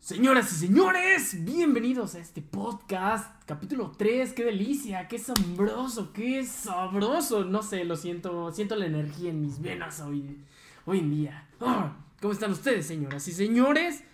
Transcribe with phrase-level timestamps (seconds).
[0.00, 7.44] Señoras y señores, bienvenidos a este podcast, capítulo 3, qué delicia, qué asombroso, qué sabroso,
[7.44, 10.36] no sé, lo siento, siento la energía en mis venas hoy,
[10.84, 11.48] hoy en día.
[11.60, 14.04] Ah, ¿Cómo están ustedes, señoras y señores?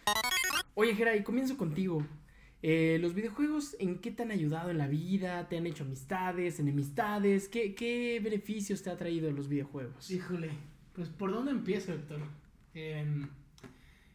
[0.75, 2.07] Oye, Geray, comienzo contigo.
[2.67, 5.47] Eh, los videojuegos, ¿en qué te han ayudado en la vida?
[5.51, 7.47] ¿Te han hecho amistades, enemistades?
[7.47, 10.11] ¿Qué, qué beneficios te ha traído los videojuegos?
[10.11, 10.49] Híjole,
[10.95, 12.23] pues ¿por dónde empiezo, Héctor?
[12.73, 13.27] Eh,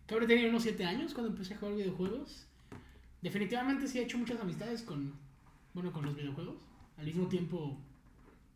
[0.08, 2.48] que ahora tenía unos 7 años cuando empecé a jugar videojuegos.
[3.22, 5.14] Definitivamente sí he hecho muchas amistades con,
[5.76, 6.58] bueno, con los videojuegos.
[6.98, 7.78] Al mismo tiempo,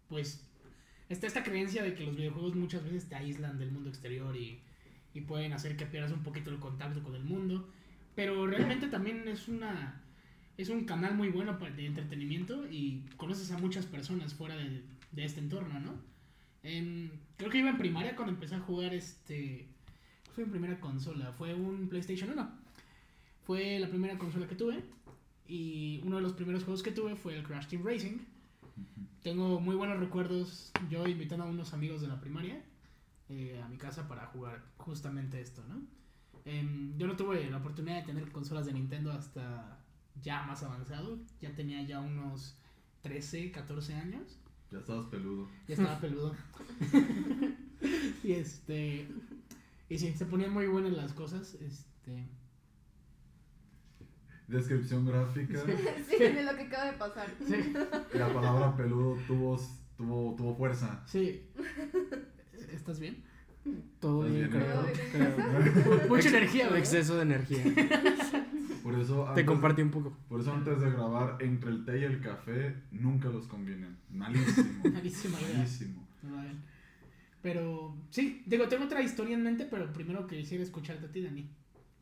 [0.09, 0.43] pues,
[1.07, 4.59] está esta creencia de que los videojuegos muchas veces te aíslan del mundo exterior y,
[5.13, 7.69] y pueden hacer que pierdas un poquito el contacto con el mundo.
[8.15, 9.99] Pero realmente también es una
[10.55, 15.25] es un canal muy bueno de entretenimiento y conoces a muchas personas fuera de, de
[15.25, 15.93] este entorno, ¿no?
[16.61, 19.67] En- creo que iba en primaria cuando empecé a jugar este...
[20.35, 22.51] Fue mi primera consola, fue un PlayStation 1.
[23.45, 24.83] Fue la primera consola que tuve
[25.47, 28.19] y uno de los primeros juegos que tuve fue el Crash Team Racing.
[29.23, 32.61] Tengo muy buenos recuerdos yo invitando a unos amigos de la primaria
[33.29, 35.81] eh, a mi casa para jugar justamente esto, ¿no?
[36.45, 39.79] Em, yo no tuve la oportunidad de tener consolas de Nintendo hasta
[40.21, 41.19] ya más avanzado.
[41.41, 42.57] Ya tenía ya unos
[43.01, 44.39] 13, 14 años.
[44.71, 45.49] Ya estabas peludo.
[45.67, 46.35] Ya estaba peludo.
[48.23, 49.07] y este.
[49.89, 51.55] Y sí, se ponían muy buenas las cosas.
[51.55, 52.27] Este.
[54.47, 55.59] Descripción gráfica.
[56.09, 57.33] Sí, de lo que acaba de pasar.
[57.45, 57.73] Sí,
[58.17, 59.59] La palabra peludo tuvo,
[59.97, 61.03] tuvo, tuvo fuerza.
[61.07, 61.49] sí.
[62.71, 63.23] ¿Estás bien?
[63.99, 66.07] Todo bien, bien, creo.
[66.09, 66.79] Mucha energía, ¿verdad?
[66.79, 67.63] Exceso de energía.
[68.83, 70.17] Por eso, Te compartí un poco.
[70.27, 73.95] por eso antes de grabar, entre el té y el café, nunca los combinen.
[74.11, 74.83] Malísimo.
[74.91, 75.57] Malísima idea.
[75.59, 76.07] Malísimo.
[76.23, 76.51] Vale.
[77.41, 81.49] Pero sí, digo, tengo otra historia en mente, pero primero quisiera escucharte a ti, Dani.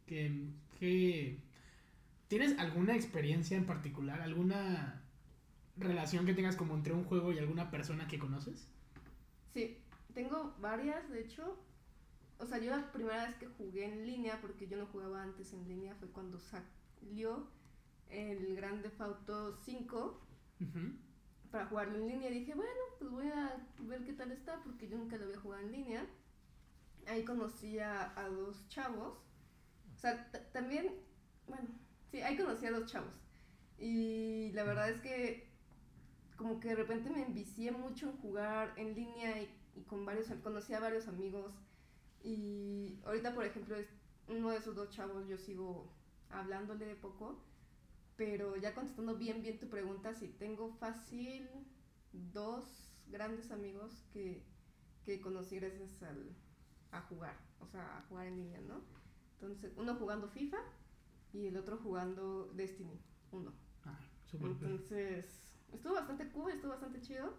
[0.07, 0.47] Que,
[0.79, 1.37] que-
[2.27, 5.01] ¿Tienes alguna experiencia en particular, alguna
[5.77, 8.67] relación que tengas como entre un juego y alguna persona que conoces?
[9.53, 9.77] Sí,
[10.13, 11.57] tengo varias, de hecho.
[12.37, 15.53] O sea, yo la primera vez que jugué en línea, porque yo no jugaba antes
[15.53, 17.47] en línea, fue cuando salió
[18.09, 20.21] el Grand Theft Auto 5
[20.59, 20.95] Ujú.
[21.51, 22.29] para jugarlo en línea.
[22.29, 25.39] Y dije, bueno, pues voy a ver qué tal está, porque yo nunca lo había
[25.39, 26.07] jugado en línea.
[27.07, 29.17] Ahí conocí a, a dos chavos.
[29.95, 30.95] O sea, también,
[31.47, 31.67] bueno,
[32.09, 33.13] sí, ahí conocí a dos chavos.
[33.77, 35.51] Y la verdad es que
[36.37, 40.27] como que de repente me envicié mucho en jugar en línea y, y con varios,
[40.43, 41.53] conocí a varios amigos.
[42.23, 43.75] Y ahorita, por ejemplo,
[44.27, 45.91] uno de esos dos chavos yo sigo
[46.29, 47.43] hablándole de poco.
[48.17, 51.49] Pero ya contestando bien, bien tu pregunta, sí, tengo fácil
[52.11, 54.43] dos grandes amigos que,
[55.03, 56.35] que conocí gracias al,
[56.91, 58.81] a jugar, o sea, a jugar en línea, ¿no?
[59.33, 60.57] Entonces, uno jugando FIFA
[61.33, 62.99] y el otro jugando Destiny
[63.31, 63.51] 1.
[63.85, 63.99] Ah,
[64.29, 64.51] súper cool.
[64.51, 65.25] Entonces,
[65.73, 67.33] estuvo bastante cool, estuvo bastante chido.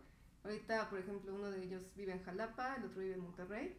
[0.44, 3.76] Ahorita, por ejemplo, uno de ellos vive en Jalapa, el otro vive en Monterrey.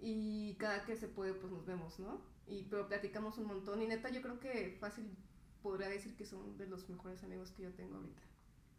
[0.00, 2.20] Y cada que se puede, pues nos vemos, ¿no?
[2.46, 3.80] Y, pero platicamos un montón.
[3.82, 5.16] Y neta, yo creo que fácil
[5.62, 8.22] podría decir que son de los mejores amigos que yo tengo ahorita.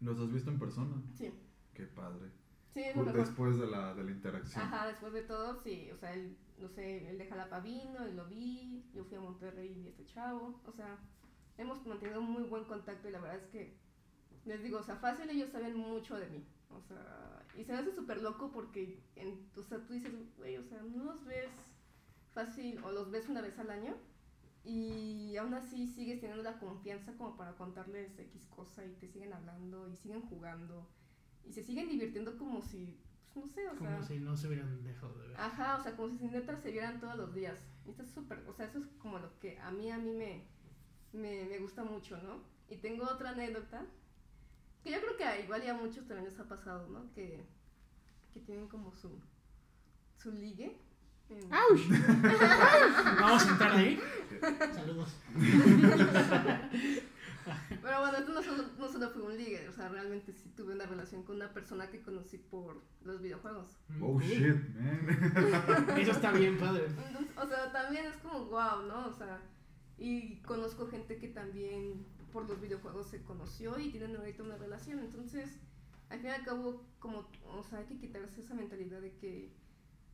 [0.01, 1.01] ¿Los has visto en persona?
[1.17, 1.31] Sí,
[1.73, 2.29] Qué padre.
[2.73, 3.13] sí, mejor.
[3.13, 4.63] Después de la, de la interacción.
[4.63, 8.13] Ajá, después de todo, sí, o sea, él, no sé, él de Jalapa vino y
[8.13, 10.99] lo vi, yo fui a Monterrey y vi a este chavo, o sea,
[11.57, 13.77] hemos mantenido muy buen contacto y la verdad es que,
[14.45, 17.79] les digo, o sea, fácil ellos saben mucho de mí, o sea, y se me
[17.79, 21.51] hace súper loco porque, en, o sea, tú dices, güey, o sea, no los ves
[22.33, 23.95] fácil o los ves una vez al año
[24.63, 29.31] y aún así sigues teniendo la confianza como para contarles X cosa y te siguen
[29.31, 30.89] hablando y siguen jugando
[31.45, 32.99] y se siguen divirtiendo como si,
[33.33, 33.91] pues no sé, o sea...
[33.93, 35.39] Como si no se hubieran dejado de ver.
[35.39, 37.59] Ajá, o sea, como si neta se vieran todos los días.
[37.85, 40.43] Y está súper, o sea, eso es como lo que a mí, a mí me,
[41.13, 42.41] me, me gusta mucho, ¿no?
[42.67, 43.85] Y tengo otra anécdota,
[44.85, 47.11] que yo creo que a igual y a muchos también les ha pasado, ¿no?
[47.13, 47.43] Que,
[48.33, 49.19] que tienen como su,
[50.17, 50.77] su ligue.
[51.29, 51.49] en-
[53.19, 53.99] Vamos a entrar ahí.
[54.75, 55.15] Saludos.
[57.81, 60.73] Pero bueno, esto no solo, no solo fue un ligue, o sea, realmente sí tuve
[60.73, 63.77] una relación con una persona que conocí por los videojuegos.
[64.01, 64.23] Oh Cool.
[64.23, 65.95] shit, man.
[65.99, 66.85] Eso está bien padre.
[66.85, 69.07] Entonces, o sea, también es como wow, ¿no?
[69.07, 69.39] O sea,
[69.99, 74.99] y conozco gente que también por los videojuegos se conoció y tienen ahorita una relación.
[74.99, 75.57] Entonces,
[76.09, 79.53] al fin y al cabo, como, o sea, hay que quitarse esa mentalidad de que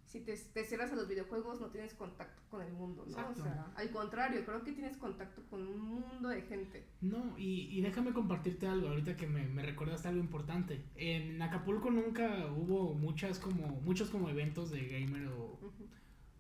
[0.06, 3.10] si te, te cierras a los videojuegos no tienes contacto con el mundo, ¿no?
[3.10, 3.42] Exacto.
[3.42, 6.86] O sea, al contrario, creo que tienes contacto con un mundo de gente.
[7.02, 10.86] No, y, y déjame compartirte algo ahorita que me, me recordaste algo importante.
[10.94, 15.58] En Acapulco nunca hubo muchas como, muchos como eventos de gamer o,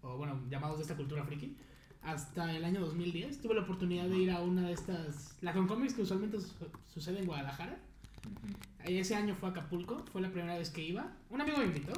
[0.04, 1.58] o bueno, llamados de esta cultura friki.
[2.04, 5.94] Hasta el año 2010 tuve la oportunidad de ir a una de estas, la Concomics
[5.94, 6.48] que usualmente su-
[6.94, 7.80] sucede en Guadalajara.
[8.26, 8.54] Ujú.
[8.86, 11.16] Ese año fue a Acapulco, fue la primera vez que iba.
[11.30, 11.94] Un amigo me invitó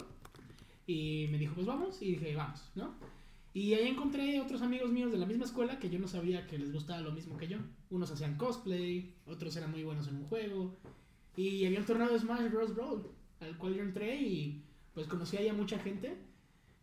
[0.85, 2.93] y me dijo, pues vamos, y dije, vamos, ¿no?
[3.53, 6.57] Y ahí encontré otros amigos míos de la misma escuela que yo no sabía que
[6.57, 7.59] les gustaba lo mismo que yo.
[7.91, 10.75] Unos hacían cosplay, otros eran muy buenos en un juego.
[11.37, 12.75] Y había un torneo de Smash Bros.
[12.75, 13.07] Brawl,
[13.39, 14.63] al cual yo entré y
[14.93, 16.17] pues conocí ahí a mucha gente.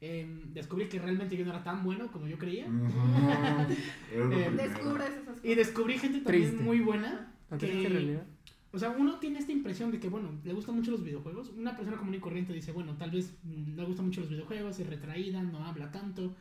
[0.03, 2.67] Em, descubrí que realmente yo no era tan bueno como yo creía.
[4.13, 4.51] Eh.
[4.57, 5.45] Descubres esas cosas.
[5.45, 6.65] Y descubrí gente también Triste.
[6.65, 7.33] muy buena.
[7.51, 8.27] ¿La que- realidad?
[8.73, 11.51] O sea, uno tiene esta impresión de que, bueno, le gustan mucho los videojuegos.
[11.51, 14.79] Una persona común y corriente dice, bueno, tal vez mm, le gustan mucho los videojuegos,
[14.79, 16.37] es retraída, no habla tanto.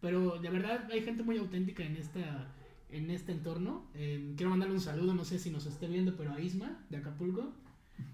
[0.00, 2.48] Pero de verdad hay gente muy auténtica en esta
[2.90, 3.86] en este entorno.
[3.94, 6.98] Eh, quiero mandarle un saludo, no sé si nos esté viendo, pero a Isma, de
[6.98, 7.52] Acapulco.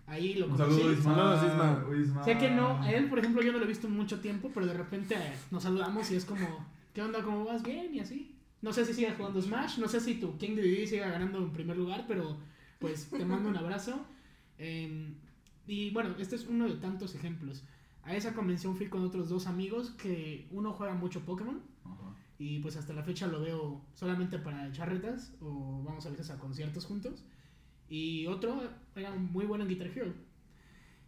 [0.07, 0.75] Ahí lo Un conocí.
[0.81, 1.15] saludo, Isma.
[1.15, 2.03] Saludos, Isma.
[2.03, 2.25] Isma.
[2.25, 4.51] Sé que no, a él, por ejemplo, yo no lo he visto en mucho tiempo,
[4.55, 7.23] pero de repente eh, nos saludamos y es como, ¿qué onda?
[7.23, 7.63] ¿Cómo vas?
[7.63, 8.35] Bien, y así.
[8.63, 11.53] No sé si sigas jugando Smash, no sé si tu King de siga ganando en
[11.53, 12.39] primer lugar, pero
[12.79, 14.01] pues te mando un abrazo.
[14.59, 15.13] Eh,
[15.67, 17.63] y bueno, este es uno de tantos ejemplos.
[18.03, 22.15] A esa convención fui con otros dos amigos que uno juega mucho Pokémon Ajá.
[22.39, 26.31] y pues hasta la fecha lo veo solamente para echar retas o vamos a veces
[26.31, 27.25] a conciertos juntos.
[27.91, 28.61] Y otro
[28.95, 30.13] era muy bueno en Guitar Hero.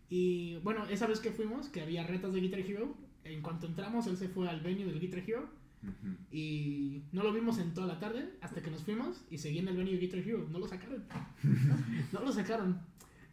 [0.09, 2.95] Y bueno, esa vez que fuimos, que había retas de Guitar Hero,
[3.25, 5.49] en cuanto entramos él se fue al venue del Guitar Hero
[5.83, 6.17] Ujú.
[6.33, 9.69] y no lo vimos en toda la tarde hasta que nos fuimos y seguí en
[9.69, 10.49] el venue de Guitar Hero.
[10.51, 11.05] No lo sacaron.
[12.13, 12.81] no lo sacaron.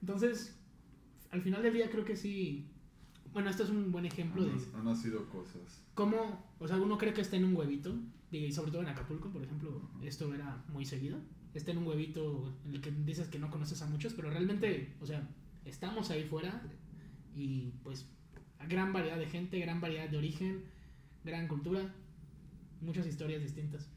[0.02, 0.56] Entonces,
[1.32, 2.68] al final del día creo que sí.
[3.34, 5.84] Bueno, este es un buen ejemplo de Han, han nacido cosas.
[5.94, 7.96] cómo, o sea, uno cree que está en un huevito,
[8.32, 11.20] y sobre todo en Acapulco, por ejemplo, esto era muy seguido.
[11.54, 14.94] Está en un huevito en el que dices que no conoces a muchos, pero realmente,
[15.02, 15.28] o sea,
[15.66, 16.62] estamos ahí fuera
[17.36, 18.10] y pues
[18.60, 20.64] a gran variedad de gente, gran variedad de origen,
[21.24, 21.94] gran cultura,
[22.82, 23.90] muchas historias distintas.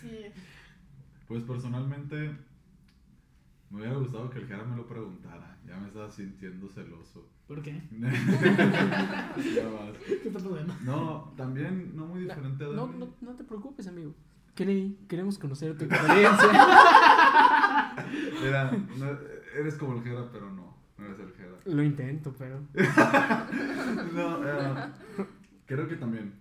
[0.00, 0.26] Sí.
[1.28, 2.36] Pues personalmente
[3.70, 5.58] me hubiera gustado que el Jera me lo preguntara.
[5.66, 7.28] Ya me estaba sintiendo celoso.
[7.48, 7.82] ¿Por qué?
[7.90, 9.96] Ya vas.
[10.06, 10.74] ¿Qué está pasando?
[10.84, 14.14] No, también no muy diferente a No, no, no te preocupes, amigo.
[14.56, 16.48] Quere- queremos conocer tu experiencia.
[18.42, 19.18] Era, no,
[19.58, 20.76] eres como el Jera, pero no.
[20.98, 21.56] No eres el Jera.
[21.66, 22.60] Lo intento, pero.
[24.14, 24.88] No, eh,
[25.66, 26.32] creo que también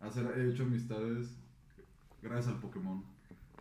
[0.00, 1.38] hacer, he hecho amistades
[2.22, 3.02] gracias al Pokémon,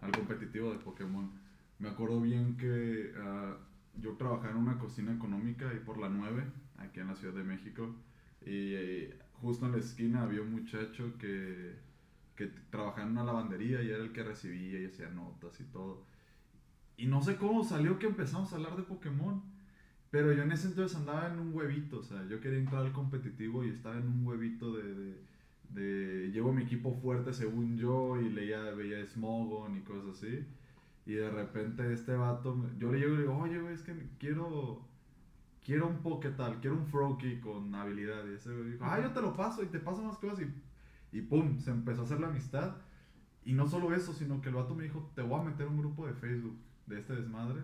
[0.01, 1.31] al competitivo de Pokémon.
[1.79, 3.55] Me acuerdo bien que ah,
[3.95, 6.44] yo trabajaba en una cocina económica ahí por la 9,
[6.77, 7.95] aquí en la Ciudad de México,
[8.41, 11.75] y eh, justo en la esquina había un muchacho que,
[12.35, 16.06] que trabajaba en una lavandería y era el que recibía y hacía notas y todo.
[16.97, 19.44] Y no sé cómo salió que empezamos a hablar de Pokémon.
[20.12, 22.94] Pero yo en ese entonces andaba en un huevito, o sea, yo quería entrar al
[22.94, 25.24] competitivo y estaba en un huevito de, de,
[25.69, 30.45] de- llevo mi equipo fuerte según yo y leía, veía Smogon y cosas así.
[31.06, 33.94] Y de repente este vato, yo le llego y le digo, oye, güey, es que
[34.19, 34.88] quiero,
[35.65, 38.25] quiero un Pokétal, quiero un Froakie con habilidad.
[38.27, 40.53] Y ese güey dijo, ah, yo te lo paso y te paso más cosas y,
[41.13, 42.75] y pum, se empezó a hacer la amistad.
[43.45, 45.77] Y no solo eso, sino que el vato me dijo, te voy a meter un
[45.77, 46.57] grupo de Facebook
[46.88, 47.62] de este desmadre,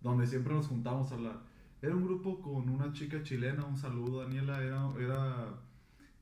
[0.00, 1.40] donde siempre nos juntamos a hablar.
[1.82, 5.48] Era un grupo con una chica chilena, un saludo, Daniela, era, era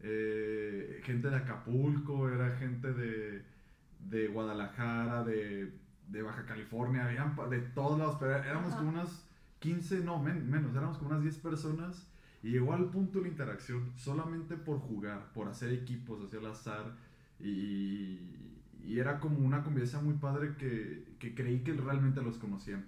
[0.00, 3.44] eh, gente de Acapulco, era gente de,
[4.08, 5.72] de Guadalajara, de,
[6.08, 8.78] de Baja California, habían de todos lados, pero éramos Ajá.
[8.78, 9.28] como unas
[9.60, 12.08] 15, no, men- menos, éramos como unas 10 personas
[12.42, 16.46] y llegó al punto de la interacción solamente por jugar, por hacer equipos, hacia el
[16.46, 16.96] azar
[17.40, 18.18] y,
[18.84, 22.84] y era como una convivencia muy padre que, que creí que realmente los conocían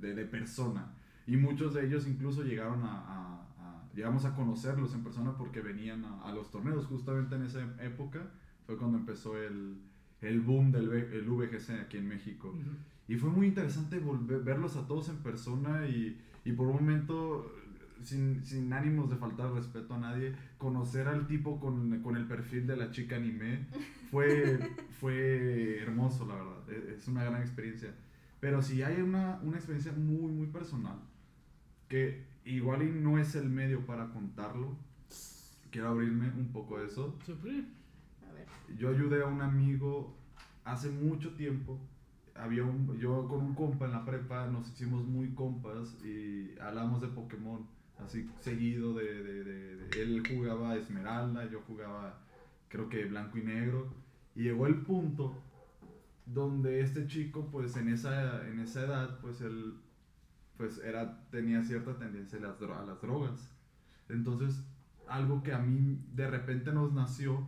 [0.00, 0.92] de, de persona.
[1.26, 5.60] Y muchos de ellos incluso llegaron a, a- a- llegamos a conocerlos en persona porque
[5.60, 8.20] venían a, a los torneos justamente en esa época.
[8.66, 9.76] Fue cuando empezó el,
[10.20, 12.54] el boom del el VGC aquí en México.
[13.08, 17.52] Y fue muy interesante volver, verlos a todos en persona y, y por un momento,
[18.04, 22.66] sin, sin ánimos de faltar respeto a nadie, conocer al tipo con, con el perfil
[22.66, 23.66] de la chica anime
[24.10, 24.58] fue,
[25.00, 26.70] fue hermoso, la verdad.
[26.70, 27.94] E- Es una gran experiencia.
[28.40, 30.98] Pero si hay una, una experiencia muy, muy personal,
[31.88, 34.76] que igual y no es el medio para contarlo,
[35.70, 37.16] quiero abrirme un poco eso.
[38.28, 38.46] A ver.
[38.78, 40.14] Yo ayudé a un amigo
[40.64, 41.78] hace mucho tiempo.
[42.34, 47.00] Había un, yo con un compa en la prepa nos hicimos muy compas y hablamos
[47.02, 47.66] de Pokémon
[48.04, 52.18] así seguido de, de- Él jugaba Esmeralda, yo jugaba
[52.68, 53.88] creo que blanco y negro.
[54.34, 55.36] Y llegó el punto
[56.24, 59.74] donde este chico, pues en esa, en esa edad, pues él
[60.56, 63.50] pues era, tenía cierta tendencia a las, drogas.
[64.08, 64.62] Entonces,
[65.08, 67.46] algo que a mí de repente nos nació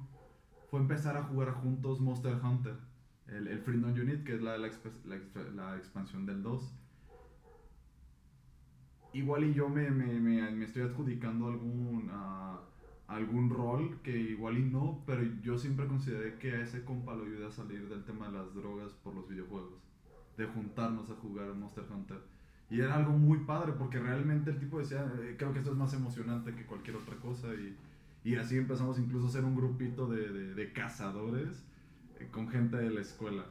[0.70, 2.74] fue empezar a jugar juntos Monster Hunter,
[3.26, 4.70] el, el Freedom Unit, que es la, la,
[5.54, 6.74] la expansión del 2.
[9.12, 12.60] Igual y yo me, me, me, me estoy adjudicando algún, ah,
[13.06, 17.24] algún rol que igual y no, pero yo siempre consideré que a ese compa lo
[17.24, 19.82] ayudé a salir del tema de las drogas por los videojuegos,
[20.38, 22.20] de juntarnos a jugar Monster Hunter.
[22.70, 25.76] Y era algo muy padre porque realmente el tipo decía, "Eh, creo que esto es
[25.76, 27.48] más emocionante que cualquier otra cosa.
[27.54, 27.76] Y,
[28.24, 31.66] y así empezamos incluso a ser un grupito de, de, de cazadores
[32.18, 33.44] eh, con gente de la escuela.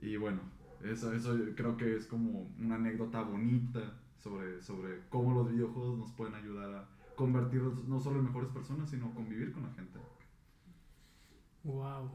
[0.00, 0.40] Y bueno,
[0.84, 6.12] eso, eso creo que es como una anécdota bonita sobre, sobre cómo los videojuegos nos
[6.12, 9.98] pueden ayudar a convertirnos no solo en mejores personas, sino convivir con la gente.
[11.64, 12.10] Wow.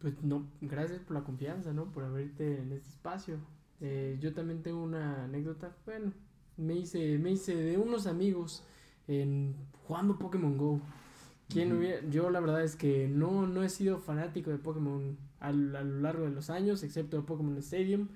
[0.00, 1.86] Pues no, gracias por la confianza, ¿no?
[1.86, 3.38] Por abrirte en este espacio.
[3.80, 5.74] Eh, yo también tengo una anécdota.
[5.84, 6.12] Bueno,
[6.56, 8.64] me hice, me hice de unos amigos
[9.08, 9.54] en
[9.86, 10.80] jugando Pokémon Go.
[11.48, 11.78] ¿Quién Ujú.
[11.78, 15.82] hubiera- yo la verdad es que no, no he sido fanático de Pokémon al- a,
[15.82, 18.08] lo largo de los años, excepto de Pokémon Stadium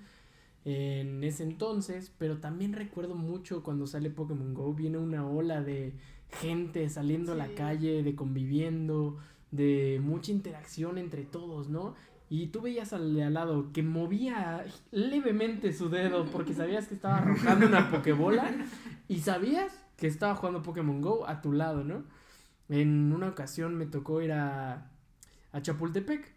[0.64, 5.95] en ese entonces, pero también recuerdo mucho cuando sale Pokémon Go, viene una ola de
[6.40, 9.19] gente saliendo a la calle, de conviviendo,
[9.50, 11.95] de mucha interacción entre todos, ¿no?
[12.29, 16.95] Y tú veías al de al lado que movía levemente su dedo porque sabías que
[16.95, 18.55] estaba arrojando una Pokébola
[19.09, 22.05] y sabías que estaba jugando Pokémon Go a tu lado, ¿no?
[22.69, 24.89] En una ocasión me tocó ir a,
[25.52, 26.33] a Chapultepec.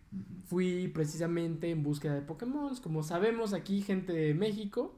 [0.45, 2.75] Fui precisamente en búsqueda de Pokémon.
[2.77, 4.95] Como sabemos aquí, gente de México,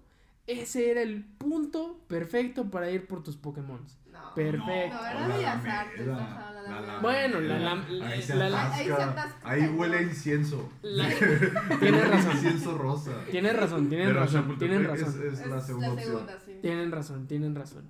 [0.47, 3.79] ese era el punto perfecto para ir por tus Pokémon.
[4.11, 4.33] No.
[4.33, 4.95] Perfecto.
[4.95, 6.99] No, era la Bellas Artes, Alameda, ajá, la la Alameda.
[7.01, 9.03] Bueno, la la- la- Ahí se atasca.
[9.11, 10.69] atasca, Ahí huele a incienso.
[11.79, 12.31] Tienes razón.
[12.33, 13.11] Incienso rosa.
[13.29, 15.23] Tienes razón, tienen Pero razón, tienen es- razón.
[15.33, 16.51] Es, la segunda sí.
[16.61, 17.89] Tienen razón, tienen razón.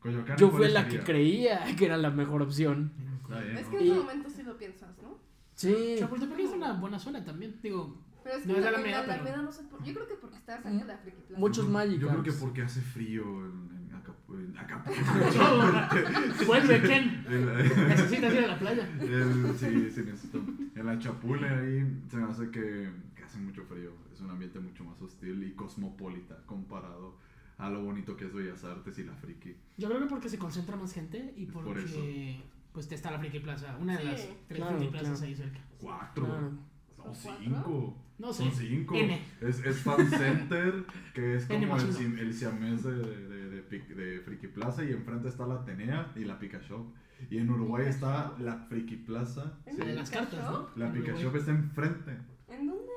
[0.00, 2.92] Coyoacán, Yo ¿cuál fui la que creía que era la mejor opción.
[3.22, 5.18] Está bien, Es que en Y- ese momento sí lo piensas, ¿no?
[5.54, 5.96] Sí.
[5.98, 7.56] Chapultepec es una buena zona también.
[7.62, 9.82] Digo, Pero es No que es en la Alameda, pero- Alameda no sé por...
[9.84, 11.40] Yo creo que porque está cerca de la Friki Plaza.
[11.40, 15.00] Muchos creo- Yo creo que porque hace frío en, en Acapu- en Acapulco.
[16.46, 17.24] vuelve Ken.
[17.88, 18.88] Necesitas ir a la playa.
[19.00, 20.38] el- sí, sí, necesito.
[20.74, 23.90] En la Chapule ahí se me hace que, que hace mucho frío.
[24.12, 27.16] Es un ambiente mucho más hostil y cosmopolita comparado
[27.58, 29.54] a lo bonito que es Bellas Artes y la Friki.
[29.78, 32.00] Yo creo que porque se concentra más gente y Por porque eso.
[32.72, 34.06] Pues está la Friki Plaza, una de Sí.
[34.08, 35.26] las tres Claro, Friki Plazas claro.
[35.26, 35.60] ahí cerca.
[35.78, 36.24] Cuatro.
[36.26, 36.52] Claro.
[36.96, 37.96] Son ¿Son cinco.
[38.18, 38.42] No sé.
[38.44, 38.94] Son cinco.
[38.94, 39.22] N.
[39.40, 44.20] Es, es Fan Center, que es como el, el siamés de, de, de, Pic- de
[44.20, 46.86] Friki Plaza y enfrente está la Atenea y la Pika Shop.
[47.30, 49.58] Y en Uruguay ¿Pika está la Friki Plaza.
[49.66, 49.80] ¿En sí.
[49.80, 50.68] La de las cartas, ¿no?
[50.76, 50.90] La.
[51.16, 52.18] Shop está enfrente.
[52.48, 52.91] ¿En dónde?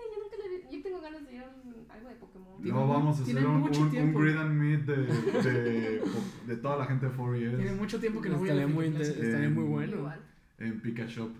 [0.71, 2.61] Yo tengo ganas de ir a un- algo de Pokémon.
[2.63, 4.95] Mu- vamos a hacer un, un, un grid and meet de,
[5.43, 6.01] de,
[6.47, 7.55] de toda la gente de 4ES.
[7.57, 9.97] Tiene mucho tiempo que no voy a muy, estaría muy bueno.
[9.97, 10.19] Igual.
[10.59, 11.31] en Pika Shop.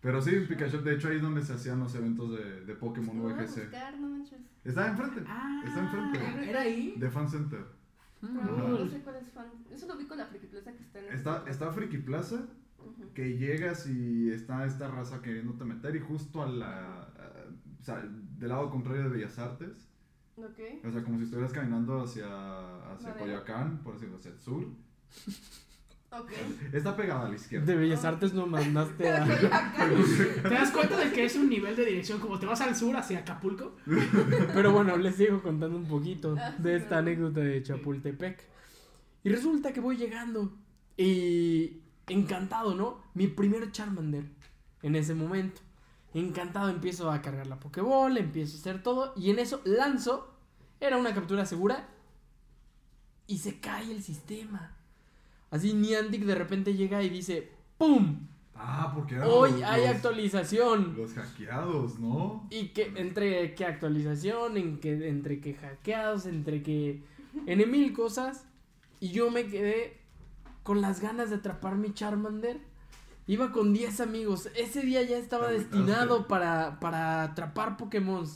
[0.00, 2.60] Pero sí, en Pika Shop, de hecho ahí es donde se hacían los eventos de,
[2.66, 3.62] de Pokémon a VGC.
[3.62, 4.38] buscar, no manches.
[4.64, 6.50] Está enfrente, Ah, está enfrente.
[6.50, 6.94] ¿Era ahí?
[6.98, 7.64] De Fan Center.
[8.20, 8.68] Pero Ajá.
[8.68, 9.46] no sé cuál es fan.
[9.70, 12.46] Eso lo vi con la Friki Plaza que está en ese Está, está Friki Plaza,
[12.78, 13.12] Ujú.
[13.14, 17.08] que llegas y está esta raza queriéndote meter y justo a la...
[17.84, 18.02] o sea,
[18.38, 19.90] del lado contrario de Bellas Artes.
[20.38, 20.58] Ok.
[20.86, 22.26] O sea, como si estuvieras caminando hacia,
[22.90, 23.12] hacia.
[23.12, 24.64] Coyoacán, por decirlo, hacia el sur.
[26.10, 26.32] Ok.
[26.72, 27.66] Está pegada a la izquierda.
[27.66, 29.26] De Bellas Artes no mandaste a...
[30.42, 32.96] ¿Te das cuenta de que es un nivel de dirección como te vas al sur
[32.96, 33.76] hacia Acapulco?
[34.54, 38.42] Pero bueno, les sigo contando un poquito Ah, de esta anécdota de Chapultepec.
[39.24, 40.56] Y resulta que voy llegando
[40.96, 43.02] y encantado, ¿no?
[43.12, 44.24] Mi primer Charmander
[44.82, 45.60] en ese momento.
[46.14, 50.30] Encantado empiezo a cargar la Pokéball, empiezo a hacer todo y en eso lanzo.
[50.80, 51.88] Era una captura segura
[53.26, 54.76] y se cae el sistema.
[55.50, 58.26] Así Niantic de repente llega y dice, ¡pum!
[58.56, 60.94] Ah, porque Hoy los- hay actualización.
[60.96, 62.46] Los hackeados, ¿no?
[62.50, 67.02] Y que entre qué actualización, en que, entre que hackeados, entre que...
[67.46, 68.46] En mil cosas.
[69.00, 69.98] Y yo me quedé
[70.62, 72.60] con las ganas de atrapar mi Charmander.
[73.26, 74.48] Iba con 10 amigos.
[74.56, 78.26] Ese día ya estaba Te destinado para, para atrapar Pokémon.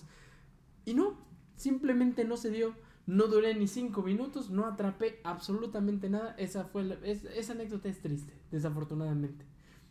[0.84, 1.16] Y no,
[1.56, 2.74] simplemente no se dio.
[3.06, 6.34] No duré ni 5 minutos, no atrapé absolutamente nada.
[6.38, 9.46] Esa fue la- es- esa anécdota es triste, desafortunadamente.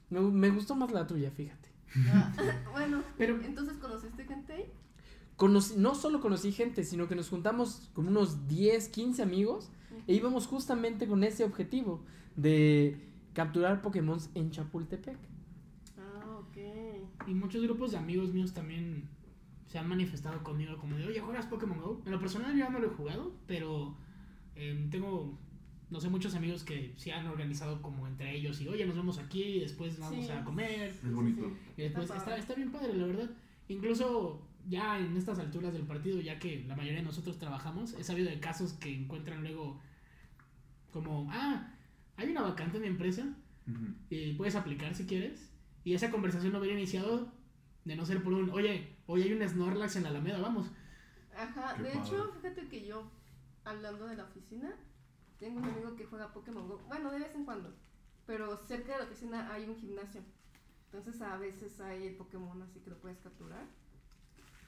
[0.09, 1.69] Me, me gustó más la tuya, fíjate.
[2.73, 4.65] Bueno, Pero- entonces conociste gente ahí.
[5.35, 9.69] Conocí- no solo conocí gente, sino que nos juntamos con unos 10, 15 amigos
[10.07, 12.03] e íbamos justamente con ese objetivo
[12.35, 13.06] de
[13.37, 15.15] capturar Pokémon en Chapultepec.
[15.99, 16.57] Ah, ok.
[17.27, 19.07] Y muchos grupos de amigos míos también
[19.67, 22.01] se han manifestado conmigo como de, oye, ¿juegas Pokémon Go?
[22.05, 23.95] En lo personal yo no lo he jugado, pero
[24.55, 25.37] eh, tengo,
[25.91, 29.19] no sé, muchos amigos que sí han organizado como entre ellos y, oye, nos vemos
[29.19, 30.31] aquí y después vamos Sí.
[30.31, 30.89] a comer.
[30.89, 31.51] Es bonito.
[31.77, 33.29] Y después Está está, está bien padre, la verdad.
[33.67, 38.03] Incluso ya en estas alturas del partido, ya que la mayoría de nosotros trabajamos, he
[38.03, 39.79] sabido de casos que encuentran luego
[40.91, 41.73] como, ah,
[42.17, 43.23] hay una vacante en mi empresa
[44.09, 45.51] y puedes aplicar si quieres.
[45.83, 47.31] Y esa conversación no hubiera iniciado
[47.85, 50.67] de no ser por un, oye, hoy hay un Snorlax en la Alameda, vamos.
[51.35, 52.01] Ajá, Qué de padre.
[52.05, 53.09] hecho, fíjate que yo,
[53.63, 54.75] hablando de la oficina,
[55.39, 56.79] tengo un amigo que juega Pokémon Go.
[56.87, 57.73] Bueno, de vez en cuando.
[58.25, 60.21] Pero cerca de la oficina hay un gimnasio.
[60.85, 63.65] Entonces a veces hay el Pokémon así que lo puedes capturar.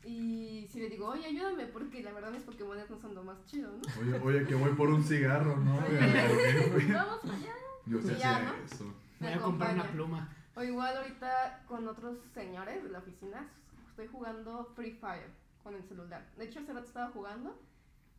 [0.04, 3.46] Y si le digo, oye, ayúdame, porque la verdad mis Pokémon no son lo más
[3.46, 4.02] chidos, ¿no?
[4.02, 5.78] Oye, oye, que voy por un cigarro, ¿no?
[5.78, 7.54] Oye, vamos allá.
[7.86, 8.66] Yo sé ya, hacer ¿no?
[8.66, 8.84] eso.
[9.20, 10.30] Voy Me a comprar una pluma.
[10.56, 13.48] O igual ahorita con otros señores de la oficina
[13.90, 15.30] estoy jugando Free Fire
[15.64, 16.26] con el celular.
[16.38, 17.60] De hecho, hace rato estaba jugando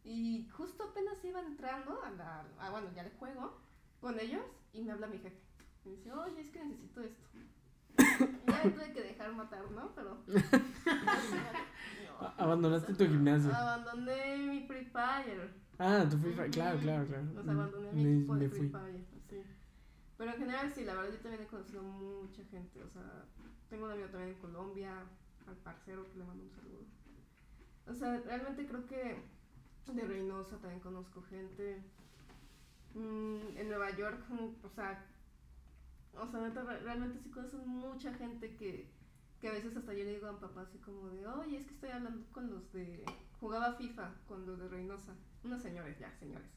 [0.04, 2.44] y justo apenas iba entrando a la...
[2.58, 3.58] a, bueno, ya le juego
[4.00, 5.40] con ellos y me habla mi jefe.
[5.84, 7.28] Me dice, oye, es que necesito esto.
[7.98, 9.92] Ya me tuve que dejar matar, ¿no?
[9.94, 10.18] Pero...
[12.36, 13.54] Abandonaste tu gimnasio.
[13.54, 15.50] Abandoné mi Free Fire.
[15.78, 17.24] Ah, tu Free Fire, claro, claro, claro.
[17.34, 18.68] Los abandoné a mi Me- equipo de Free.
[18.68, 19.42] Fire, sí.
[20.18, 23.24] Pero en general sí, la verdad yo también he conocido mucha gente, o sea,
[23.70, 24.92] tengo un amigo también en Colombia,
[25.46, 26.84] al parcero que le mando un saludo.
[27.86, 29.22] O sea, realmente creo que
[29.86, 31.82] de Reynosa también conozco gente.
[32.94, 35.06] Mm, en Nueva York, mm, o sea,
[36.18, 38.90] o sea, neta, re- realmente sí conozco mucha gente que,
[39.40, 41.66] que a veces hasta yo le digo a mi papá así como de, oye, es
[41.66, 43.04] que estoy hablando con los de,
[43.40, 45.14] jugaba FIFA con los de Reynosa,
[45.44, 46.48] unos señores, ya, señores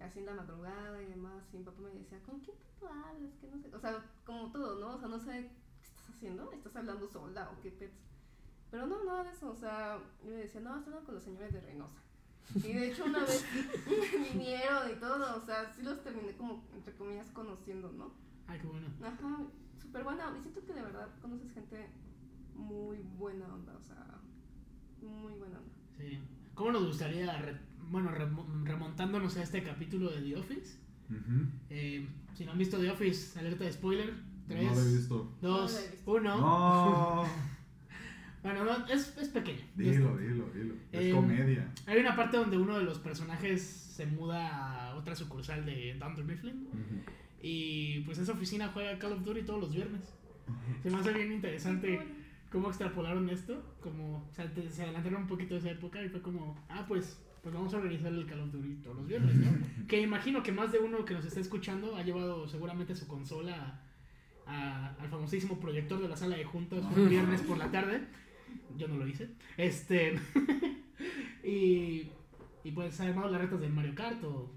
[0.00, 3.34] así en la madrugada y demás, y mi papá me decía, ¿con quién tú hablas?
[3.38, 4.96] Que no sé, o sea, como todo, ¿no?
[4.96, 5.50] O sea, no sé
[5.82, 7.98] qué estás haciendo, estás hablando sola o qué pets.
[8.70, 11.24] Pero no, nada de eso, o sea, yo me decía, no, estoy hablando con los
[11.24, 12.00] señores de Reynosa.
[12.54, 13.44] Y de hecho una vez
[14.32, 18.10] vinieron y todo, o sea, sí los terminé como, entre comillas, conociendo, ¿no?
[18.50, 18.86] Ay, qué bueno.
[19.02, 19.36] Ajá,
[19.80, 21.86] súper buena, y siento que de verdad conoces gente
[22.54, 24.18] muy buena onda, o sea,
[25.00, 25.72] muy buena onda.
[25.96, 26.18] Sí.
[26.54, 27.60] ¿Cómo nos gustaría, re-
[27.90, 30.78] bueno, remo- remontándonos a este capítulo de The Office?
[31.70, 34.12] Eh, si no han visto The Office, alerta de spoiler.
[34.48, 35.36] No lo he 3, visto.
[35.42, 36.10] No lo 2, he visto.
[36.12, 36.36] 1.
[36.38, 37.24] No.
[38.42, 39.60] Bueno, no, es, es pequeño.
[39.76, 40.74] Dilo, dilo, dilo.
[40.92, 41.70] Es Em, comedia.
[41.86, 46.24] Hay una parte donde uno de los personajes se muda a otra sucursal de Dunder
[46.24, 47.02] Mifflin Ujú.
[47.42, 50.02] Y pues esa oficina juega Call of Duty todos los viernes.
[50.82, 52.00] Se me hace bien interesante
[52.50, 56.08] cómo extrapolaron esto, como o sea, te- se adelantaron un poquito de esa época y
[56.08, 59.34] fue como, ah, pues, pues vamos a organizar el Call of Duty todos los viernes,
[59.36, 59.86] ¿no?
[59.86, 63.80] que imagino que más de uno que nos está escuchando ha llevado seguramente su consola
[64.46, 68.02] a- a- al famosísimo proyector de la sala de juntas un viernes por la tarde.
[68.76, 69.30] Yo no lo hice.
[69.56, 70.18] Este.
[71.44, 72.10] y,
[72.64, 74.52] y pues ha armado las retas de Mario Kart o,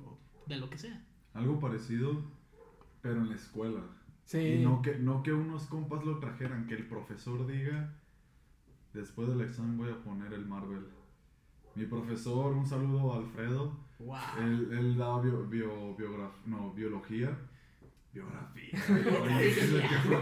[0.00, 1.04] o de lo que sea.
[1.34, 2.22] Algo parecido,
[3.02, 3.80] pero en la escuela.
[4.24, 4.38] Sí.
[4.38, 7.92] Y no que, no que unos compas lo trajeran, que el profesor diga,
[8.94, 10.86] después del examen voy a poner el Marvel.
[11.74, 14.16] Mi profesor, un saludo a Alfredo, ¡Wow!
[14.40, 17.36] él, él da bio, bio- biograf- no, biología.
[18.12, 18.70] Biografía.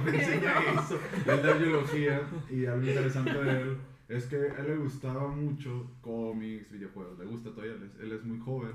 [0.09, 0.99] Eso.
[1.27, 3.77] Él da biología y algo interesante de él
[4.09, 7.19] es que a él le gustaba mucho cómics, videojuegos.
[7.19, 8.73] Le gusta todavía, él es, él es muy joven.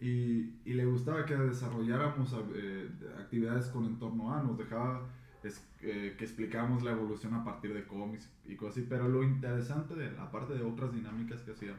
[0.00, 5.08] Y, y le gustaba que desarrolláramos eh, actividades con entorno A, nos dejaba
[5.42, 8.86] es- eh, que explicáramos la evolución a partir de cómics y cosas así.
[8.88, 11.74] Pero lo interesante, de, aparte de otras dinámicas que hacía,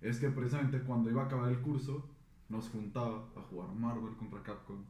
[0.00, 2.08] es que precisamente cuando iba a acabar el curso,
[2.48, 4.82] nos juntaba a jugar Marvel contra Capcom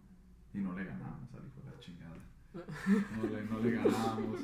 [0.54, 2.16] y no le ganábamos al hijo de la chingada.
[2.54, 4.38] No le, no le ganábamos.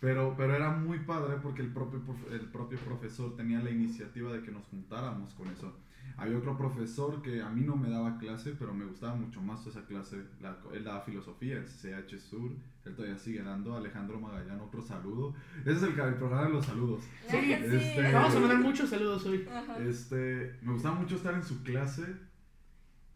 [0.00, 4.42] Pero, pero era muy padre porque el propio, el propio profesor tenía la iniciativa de
[4.42, 5.74] que nos juntáramos con eso.
[6.18, 9.64] Había otro profesor que a mí no me daba clase, pero me gustaba mucho más
[9.66, 10.24] esa clase.
[10.40, 12.50] La- él daba filosofía en CH Sur.
[12.84, 13.76] Él todavía sigue dando.
[13.76, 15.34] Alejandro Magallán, otro saludo.
[15.60, 17.04] Ese es el, el programa de los saludos.
[17.30, 19.46] Sí, este- Vamos a mandar muchos saludos hoy.
[19.48, 19.78] Ajá.
[19.78, 22.04] Este, me gustaba mucho estar en su clase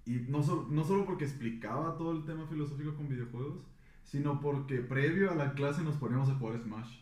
[0.05, 3.65] y no, sol- no solo porque explicaba todo el tema filosófico con videojuegos,
[4.05, 6.99] sino porque previo a la clase nos poníamos a jugar Smash.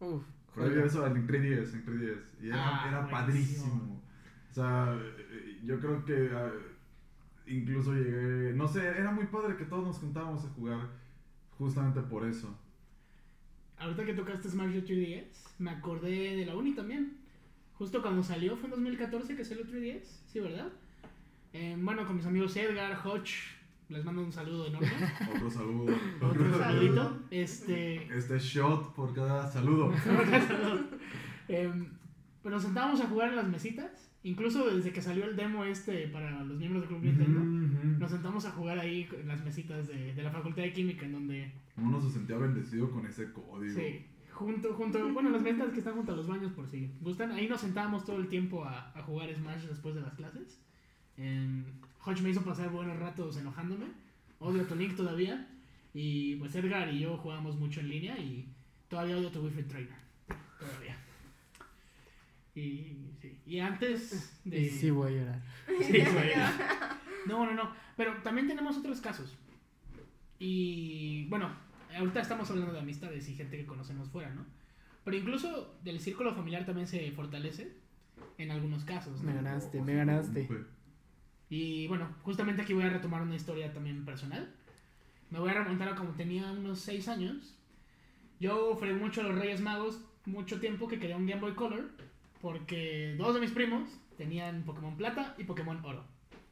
[0.00, 0.22] Uf,
[0.54, 2.18] Previo a eso, en 3DS, en 3DS.
[2.42, 3.64] Y era, Ah, era buenísimo.
[3.66, 3.95] padrísimo.
[4.50, 4.98] O sea,
[5.64, 6.50] yo creo que ah,
[7.46, 10.88] incluso llegué, no sé, era muy padre que todos nos juntábamos a jugar
[11.58, 12.56] justamente por eso.
[13.78, 17.18] Ahorita que tocaste Smash 3DS, me acordé de la Uni también.
[17.74, 20.68] justo cuando salió, fue en 2014 que salió 3DS, sí, ¿verdad?
[21.52, 23.56] Eh, bueno, con mis amigos Edgar, Hodge,
[23.88, 24.88] les mando un saludo enorme.
[25.34, 25.94] Otro saludo.
[26.20, 27.22] Otro saludito.
[27.30, 29.92] Este, Este shot por cada saludo.
[31.48, 31.86] Em,
[32.42, 34.05] pero nos sentábamos a jugar en las mesitas.
[34.26, 37.38] Incluso desde que salió el demo este para los miembros del Club Nintendo.
[38.00, 41.12] Nos sentamos a jugar ahí en las mesitas de, de la Facultad de Química en
[41.12, 41.52] donde...
[41.76, 43.72] Uno se sentía bendecido con ese código.
[43.72, 47.30] Sí, junto, junto, bueno, las mesitas que están junto a los baños por si gustan.
[47.30, 50.60] Ahí nos sentábamos todo el tiempo a, a jugar Smash después de las clases.
[51.16, 51.62] Em,
[52.04, 53.86] Hodge me hizo pasar buenos ratos enojándome.
[54.40, 55.48] Odio a Tonic todavía.
[55.94, 58.48] Y pues Edgar y yo jugamos mucho en línea y
[58.88, 59.98] todavía odio a tu Wi-Fi Trainer.
[60.58, 60.96] Todavía.
[62.56, 63.38] Y, sí.
[63.46, 64.58] y antes de...
[64.58, 65.42] Y sí voy a llorar.
[65.86, 66.30] Sí, güey.
[67.26, 67.70] No, no, no.
[67.96, 69.36] Pero también tenemos otros casos.
[70.38, 71.50] Y bueno,
[71.96, 74.44] ahorita estamos hablando de amistades y gente que conocemos fuera, ¿no?
[75.04, 77.76] Pero incluso del círculo familiar también se fortalece
[78.38, 79.42] en algunos casos, Me ¿no?
[79.42, 80.48] ganaste, me ganaste.
[81.48, 84.52] Y bueno, justamente aquí voy a retomar una historia también personal.
[85.30, 87.56] Me voy a remontar a como tenía unos 6 años.
[88.40, 91.88] Yo fregué mucho a los Reyes Magos mucho tiempo que quería un Game Boy Color
[92.46, 96.04] porque dos de mis primos tenían Pokémon Plata y Pokémon Oro.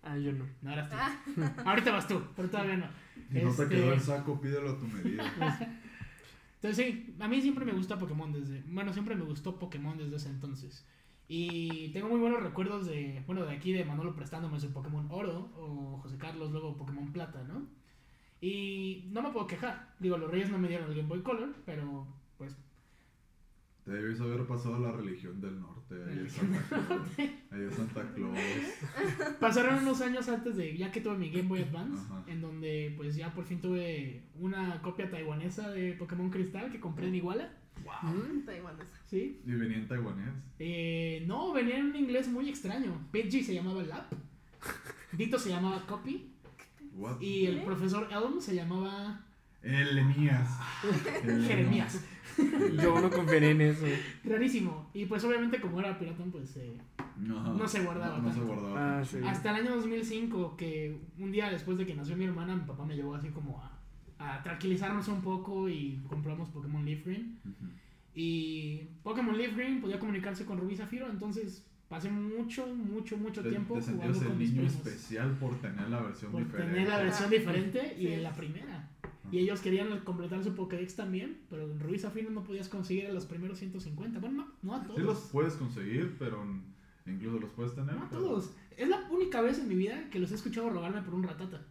[0.02, 0.44] Ah, yo no.
[0.60, 0.96] No eras tú.
[1.64, 2.86] Ahorita vas tú, pero todavía no.
[3.30, 5.22] Y no te Este- quedó el saco, pídelo a tu medida.
[6.60, 10.16] Entonces sí, a mí siempre me gusta Pokémon desde, bueno, siempre me gustó Pokémon desde
[10.16, 10.84] ese entonces.
[11.28, 15.52] Y tengo muy buenos recuerdos de, bueno, de aquí de Manolo prestándome su Pokémon Oro
[15.56, 17.66] o José Carlos luego Pokémon Plata, ¿no?
[18.40, 19.94] Y no me puedo quejar.
[20.00, 22.56] Digo, los Reyes no me dieron el Game Boy Color, pero pues
[23.86, 25.94] debes haber pasado a la religión del norte.
[26.08, 27.08] Ahí es Santa Claus.
[27.18, 28.38] Ahí es Santa Claus.
[29.40, 32.24] pasaron unos años antes de ya que tuve mi Game Boy Advance, Ajá.
[32.26, 37.08] en donde pues ya por fin tuve una copia taiwanesa de Pokémon Cristal que compré
[37.08, 37.52] en Iguala,
[38.02, 38.44] ¿Mm?
[38.46, 39.00] Taiwanesa.
[39.06, 39.40] ¿sí?
[39.44, 40.30] Y venía en taiwanés.
[40.58, 43.08] Eh, no, venía en un inglés muy extraño.
[43.12, 44.12] Pidgey se llamaba Lap.
[45.12, 46.30] Dito se llamaba Copy.
[46.94, 47.20] What?
[47.20, 49.20] Y el profesor Elm se llamaba
[49.62, 50.48] Elemías.
[51.46, 52.02] Jeremías.
[52.82, 53.86] Yo no confiaré en eso.
[54.24, 54.90] Rarísimo.
[54.94, 56.76] Y pues obviamente como era piratón, pues eh,
[57.18, 58.98] No, No se guardaba No, no se guardaba.
[59.00, 59.18] Ah, sí.
[59.24, 62.84] hasta el año 2005, que un día después de que nació mi hermana, mi papá
[62.84, 63.78] me llevó así como a,
[64.36, 67.38] a tranquilizarnos un poco y compramos Pokémon Leaf Green.
[68.14, 73.50] Y Pokémon Leaf Green podía comunicarse con Rubí Zafiro, entonces pasé mucho, mucho, mucho Te,
[73.50, 74.86] tiempo te jugando con el mis niño primos.
[74.86, 76.72] especial por tener la versión por diferente.
[76.72, 78.12] tener la versión diferente y Sí.
[78.12, 78.83] en la primera.
[79.32, 83.12] Y ellos querían completar su Pokédex también, pero en Rubí Zafiro no podías conseguir a
[83.12, 84.18] los primeros 150.
[84.20, 84.96] Bueno, no, no a todos.
[84.96, 86.44] Sí los puedes conseguir, pero
[87.06, 87.94] incluso los puedes tener.
[87.96, 88.50] no a pero- todos.
[88.76, 91.66] Es la única vez en mi vida que los he escuchado rogarme por un ratata.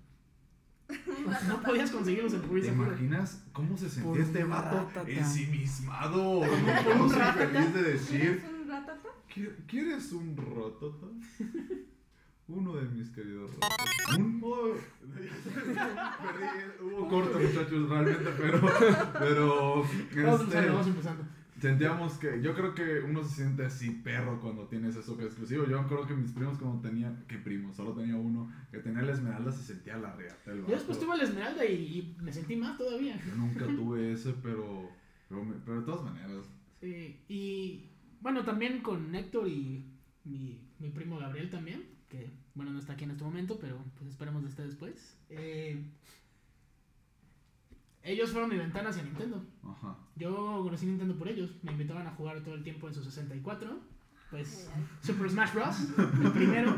[1.47, 2.87] No podías conseguirlos en Rubí ¿Te Zafiro.
[2.87, 5.09] imaginas cómo se Por sentía este vato ratata.
[5.09, 6.41] ensimismado?
[6.41, 7.47] por un No soy ratata.
[7.49, 9.09] feliz de decir, ¿Quieres un ratata?
[9.33, 11.07] "¿Qui- ¿quieres un ratata?
[12.47, 13.51] Uno de mis queridos
[14.19, 14.73] modo...
[15.13, 16.45] Perdí,
[16.81, 18.61] Hubo corto, muchachos, realmente, pero...
[19.19, 19.75] Pero...
[19.75, 21.23] Vamos este, empezando, vamos empezando.
[21.61, 25.27] Sentíamos que, yo creo que uno se siente así perro cuando tienes eso que es
[25.29, 25.65] exclusivo.
[25.65, 29.13] Yo creo que mis primos cuando tenían, que primos, solo tenía uno, que tenía la
[29.13, 32.77] esmeralda se sentía la reata Yo después tuve la Esmeralda y, y me sentí más
[32.77, 33.17] todavía.
[33.25, 34.89] Yo nunca tuve ese, pero,
[35.29, 36.45] pero, me- pero de todas maneras.
[36.81, 39.85] Sí, y bueno, también con Héctor y
[40.25, 44.11] mi, mi primo Gabriel también, que bueno, no está aquí en este momento, pero pues
[44.11, 45.17] esperemos que esté después.
[45.29, 45.83] Eh,
[48.03, 49.43] ellos fueron mi ventana hacia Nintendo.
[49.63, 49.97] Ajá.
[50.15, 53.79] Yo conocí Nintendo por ellos, me invitaban a jugar todo el tiempo en su 64,
[54.29, 54.69] pues
[55.01, 55.75] Super Smash Bros.
[56.23, 56.75] el primero.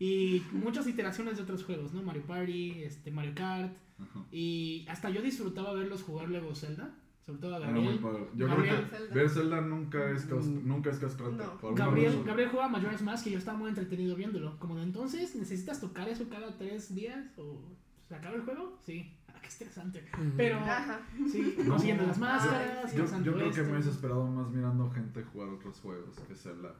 [0.00, 2.02] Y muchas iteraciones de otros juegos, ¿no?
[2.02, 3.72] Mario Party, este, Mario Kart.
[4.00, 4.24] Ajá.
[4.32, 6.92] Y hasta yo disfrutaba verlos jugar luego Zelda.
[7.26, 7.98] Sobre todo a Era muy Gabriel.
[8.00, 8.26] padre.
[8.34, 8.86] Yo Gabriel.
[8.90, 10.68] creo que ver Zelda nunca es, cas- Mm.
[10.68, 11.44] nunca es castrante.
[11.62, 11.74] No.
[11.74, 12.22] Gabriel.
[12.24, 14.58] Gabriel juega Majora's Mask y yo estaba muy entretenido viéndolo.
[14.58, 17.24] Como de entonces, ¿necesitas tocar eso cada tres días?
[17.38, 17.60] ¿O
[18.08, 18.76] se acaba el juego?
[18.84, 19.10] Sí.
[19.28, 20.04] Ah, qué estresante.
[20.36, 21.00] Pero, Ajá.
[21.32, 21.70] sí, No.
[21.70, 25.80] consiguiendo las máscaras, Yo, yo creo que me he desesperado más mirando gente jugar otros
[25.80, 26.74] juegos que Zelda.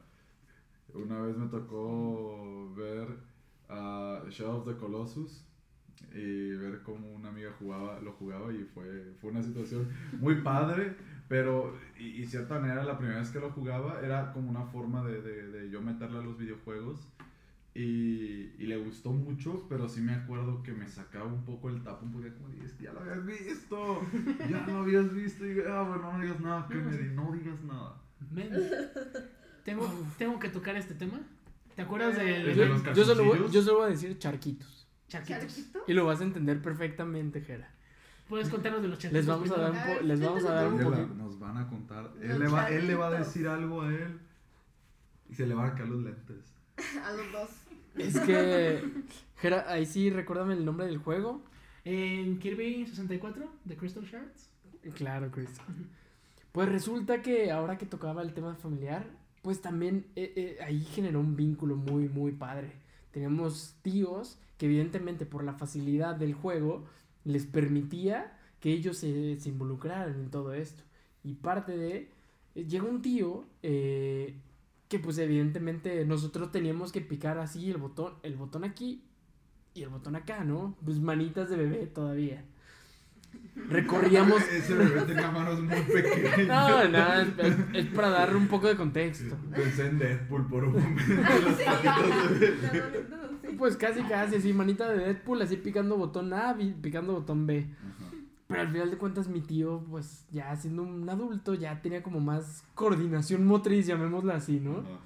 [0.93, 3.07] Una vez me tocó ver
[3.67, 5.43] a Shadow of the Colossus
[6.15, 10.95] y ver cómo una amiga jugaba, lo jugaba y fue, fue una situación muy padre,
[11.27, 15.03] pero y, y cierta manera la primera vez que lo jugaba era como una forma
[15.03, 17.07] de, de, de yo meterle a los videojuegos
[17.75, 21.83] y, y le gustó mucho, pero sí me acuerdo que me sacaba un poco el
[21.83, 24.01] tapo, porque como dices, ya lo habías visto,
[24.49, 28.01] ya lo habías visto, y ah, bueno, no digas nada, Kennedy, no digas nada.
[28.31, 28.49] Men,
[29.65, 31.19] tengo, tengo que tocar este tema.
[31.75, 34.17] ¿Te acuerdas ¿El del de los Yo, yo solo voy, yo solo voy a decir
[34.17, 34.74] charquitos.
[35.07, 35.55] Charquitos?
[35.55, 35.83] ¿Charquito?
[35.87, 37.69] Y lo vas a entender perfectamente, Jera.
[38.27, 39.25] ¿Puedes contarnos de los charquitos?
[39.25, 41.07] Les vamos a dar un, po- les vamos a dar un poquito.
[41.15, 44.19] nos van a contar, él le, va, él le va a decir algo a él.
[45.29, 46.53] Y se le van a caer los lentes.
[47.03, 47.49] A los dos.
[47.97, 48.83] Es que.
[49.37, 51.41] Jera, ahí sí, recuérdame el nombre del juego.
[51.83, 54.49] En Kirby 64 de Crystal Shards.
[54.95, 55.49] Claro, Chris.
[56.51, 59.05] Pues resulta que ahora que tocaba el tema familiar,
[59.41, 62.71] pues también eh, eh, ahí generó un vínculo muy, muy padre.
[63.11, 66.85] Teníamos tíos que evidentemente por la facilidad del juego
[67.23, 70.83] les permitía que ellos se, se involucraran en todo esto.
[71.23, 72.09] Y parte de...
[72.55, 74.35] eh, Llegó un tío eh,
[74.87, 79.03] que pues evidentemente nosotros teníamos que picar así el botón, el botón aquí
[79.73, 80.75] y el botón acá, ¿no?
[80.85, 82.43] Pues manitas de bebé todavía.
[83.69, 84.41] Recorríamos...
[84.51, 86.47] Ese bebé tenía manos muy pequeñas.
[86.47, 89.35] No, no, es, es- es para darle un poco de contexto.
[89.53, 91.13] Pensé en Deadpool por un momento.
[91.43, 91.65] Los Sí.
[93.59, 97.67] Pues casi, casi, así, manita de Deadpool, así picando botón A, picando botón B.
[97.71, 98.11] Ajá.
[98.47, 102.19] Pero al final de cuentas, mi tío, pues ya siendo un adulto, ya tenía como
[102.19, 104.79] más coordinación motriz, llamémosla así, ¿no?
[104.79, 104.99] Ajá.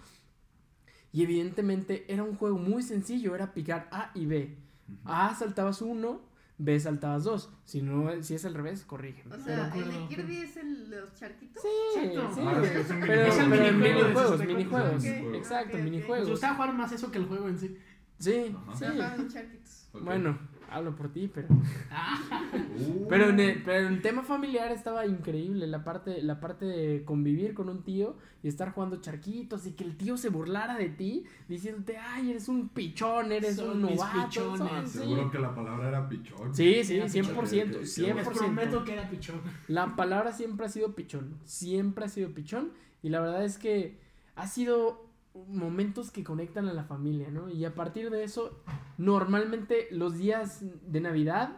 [1.12, 4.57] Y evidentemente era un juego muy sencillo, era picar A y B.
[5.05, 6.21] A saltabas uno,
[6.57, 7.49] B saltabas dos.
[7.63, 9.33] Si no, si es al revés, corrígeme.
[9.35, 11.63] O sea, me el de Kirby es el de los charquitos.
[11.63, 12.35] Sí, Exacto.
[12.35, 12.41] sí.
[12.45, 13.07] Ah, es que es un pero, minijuego.
[13.07, 15.03] pero Es el en minijuego de minijuegos, 64, minijuegos.
[15.03, 15.38] sí.
[15.38, 16.29] Exacto, minijuegos.
[16.29, 17.77] gustaba jugar más eso que el juego en sí.
[18.19, 18.75] Sí, Ajá.
[18.77, 18.86] sí.
[18.86, 19.88] Ajá, charquitos.
[19.93, 20.38] Bueno,
[20.69, 21.47] hablo por ti, pero...
[21.49, 23.08] Uh.
[23.10, 27.03] Pero en, el, pero en el tema familiar estaba increíble la parte, la parte de
[27.03, 30.89] convivir con un tío y estar jugando charquitos y que el tío se burlara de
[30.89, 34.27] ti diciéndote, ay, eres un pichón, eres Son un novato.
[34.29, 34.58] pichones".
[34.60, 34.99] son- sí.
[34.99, 36.53] Seguro que la palabra era pichón.
[36.55, 38.15] Sí, sí, Era 100%, pichón.
[38.15, 38.84] Les prometo 100%.
[38.84, 39.41] que era pichón.
[39.67, 43.97] La palabra siempre ha sido pichón, siempre ha sido pichón y la verdad es que
[44.36, 47.50] ha sido momentos que conectan a la familia, ¿no?
[47.50, 48.62] Y a partir de eso,
[48.98, 51.58] normalmente los días de Navidad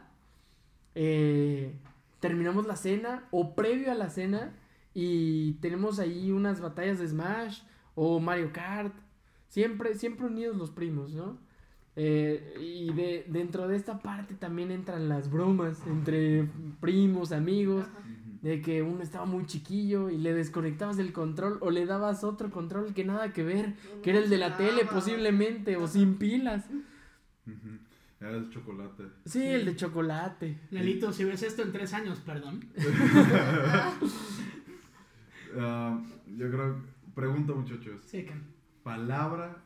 [0.96, 1.74] eh,
[2.20, 4.54] terminamos la cena o previo a la cena
[4.94, 7.62] y tenemos ahí unas batallas de Smash
[7.96, 8.94] o Mario Kart,
[9.48, 11.38] siempre, siempre unidos los primos, ¿no?
[11.96, 16.48] Eh, y de, dentro de esta parte también entran las bromas entre
[16.80, 17.86] primos, amigos.
[18.41, 22.49] De que uno estaba muy chiquillo y le desconectabas del control o le dabas otro
[22.49, 26.65] control que nada que ver, que era el de la tele posiblemente o sin pilas.
[28.19, 29.04] Era el chocolate.
[29.25, 30.60] Sí, el de chocolate.
[30.71, 32.65] Lalito, si ves esto en tres años, perdón.
[35.58, 36.01] Ah,
[36.38, 36.82] yo creo.
[37.13, 38.01] Pregunta, muchachos.
[38.06, 38.41] Sí, Ken.
[38.84, 39.62] Palabra.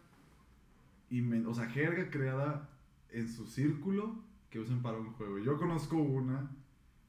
[1.45, 2.67] O sea, jerga creada
[3.11, 4.15] en su círculo
[4.49, 5.37] que usen para un juego.
[5.37, 6.49] Yo conozco una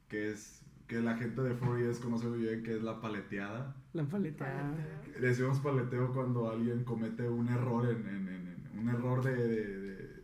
[0.09, 0.63] que es.
[0.87, 3.75] Que la gente de 4 conoce muy bien, que es la paleteada.
[3.93, 4.55] La.
[4.75, 5.21] Paleteo.
[5.21, 9.79] Decimos paleteo cuando alguien comete un error en, en- en- en- un error de, de-
[9.81, 10.23] de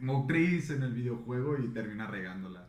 [0.00, 2.68] motriz en el videojuego y termina regándola.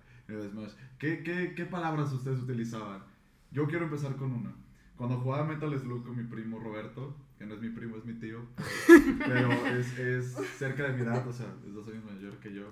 [0.99, 3.03] ¿Qué, qué, qué palabras ustedes utilizaban?
[3.51, 4.53] Yo quiero empezar con una.
[4.97, 8.13] Cuando jugaba Metal Slug con mi primo Roberto, que no es mi primo, es mi
[8.13, 8.39] tío,
[9.25, 12.71] pero es, es cerca de mi edad, o sea, es dos años mayor que yo.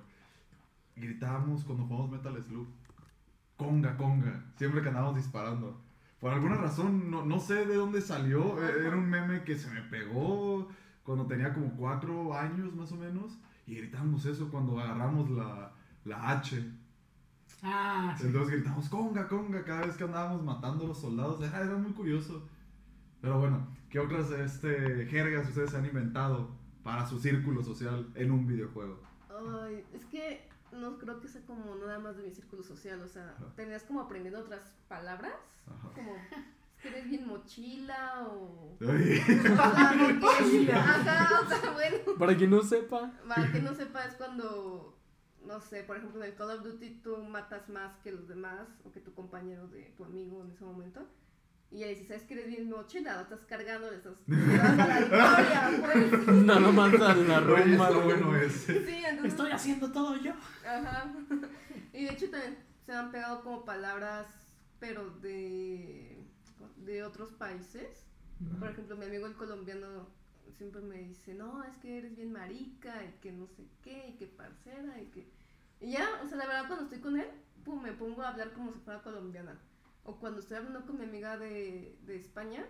[0.95, 2.67] Gritábamos cuando jugamos Metal Slug,
[3.57, 5.81] conga, conga, siempre que andábamos disparando.
[6.19, 9.69] Por alguna razón, no, no sé de dónde salió, e- era un meme que se
[9.69, 10.69] me pegó
[11.03, 13.37] cuando tenía como cuatro años más o menos,
[13.67, 15.73] y gritábamos eso cuando agarramos la,
[16.05, 16.63] la H.
[17.61, 18.27] Ah, sí.
[18.27, 21.41] Entonces gritamos conga, conga cada vez que andábamos matando a los soldados.
[21.41, 22.47] Era, era muy curioso.
[23.21, 26.49] Pero bueno, ¿qué otras este, jergas ustedes han inventado
[26.83, 28.99] para su círculo social en un videojuego?
[29.29, 33.07] Ay, es que no creo que sea como nada más de mi círculo social, o
[33.07, 33.53] sea, Ajá.
[33.55, 35.33] tenías como aprendiendo otras palabras,
[35.67, 35.89] Ajá.
[35.93, 36.13] como
[36.81, 38.77] que eres bien mochila o...
[38.81, 43.73] Ay, o sea, porque- Ajá, o sea, bueno, Para quien no sepa, para que no
[43.73, 44.97] sepa es cuando,
[45.45, 48.67] no sé, por ejemplo en el Call of Duty tú matas más que los demás
[48.85, 51.05] o que tu compañero de tu amigo en ese momento.
[51.73, 53.15] Y ya dices, ¿sabes que eres bien mochila?
[53.15, 56.27] Lo estás cargando, le estás dando la victoria, pues.
[56.45, 57.89] nada más a la Oye, rumba.
[57.89, 58.03] güey.
[58.03, 58.85] bueno ese.
[58.85, 59.33] Sí, entonces...
[59.33, 60.33] Estoy haciendo todo yo.
[60.63, 61.11] Ajá.
[61.91, 64.27] Y de hecho también se han pegado como palabras,
[64.79, 66.23] pero de,
[66.77, 68.05] de otros países.
[68.59, 70.07] Por ejemplo, mi amigo el colombiano
[70.57, 74.17] siempre me dice, no, es que eres bien marica y que no sé qué, y
[74.17, 75.27] que parcera, y que...
[75.79, 77.27] Y ya, o sea, la verdad cuando estoy con él,
[77.65, 79.57] pum, me pongo a hablar como si fuera colombiana.
[80.03, 82.65] O cuando estoy hablando con mi amiga de, de España,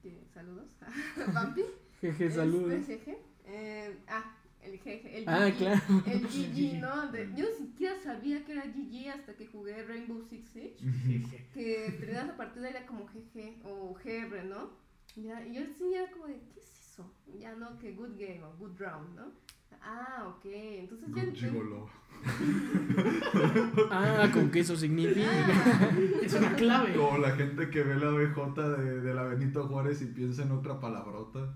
[0.00, 0.66] que saludos,
[1.34, 1.62] Vampi.
[2.00, 2.86] Jeje, Este, saludos.
[2.86, 3.18] jeje.
[3.44, 5.56] Eh, ah, el jeje, el Ah, GG.
[5.58, 5.80] claro.
[6.06, 7.10] El GG, ¿no?
[7.10, 10.76] De- yo ni siquiera sabía que era GG hasta que jugué Rainbow Six Siege.
[11.06, 11.46] Jeje.
[11.52, 14.70] Que terminas la partida y era como GG o GR, ¿no?
[15.16, 17.12] Ya, y yo sí era como de, ¿qué es eso?
[17.38, 19.32] Ya no, que good game o good round, ¿no?
[19.80, 20.44] Ah, ok.
[20.44, 21.88] Entonces ya gigolo.
[23.90, 25.28] Ah, con que eso significa.
[25.28, 25.90] Ah,
[26.22, 26.94] Es una clave.
[26.94, 30.52] Como la gente que ve la BJ de, de la Benito Juárez y piensa en
[30.52, 31.54] otra palabrota.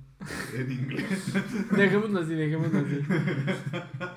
[0.55, 1.33] en inglés.
[1.77, 3.01] Dejémoslo así, dejémoslo así.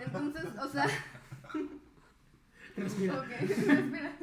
[0.05, 0.87] Entonces, o sea,
[2.77, 3.19] Respira.
[3.19, 4.17] ok, respira.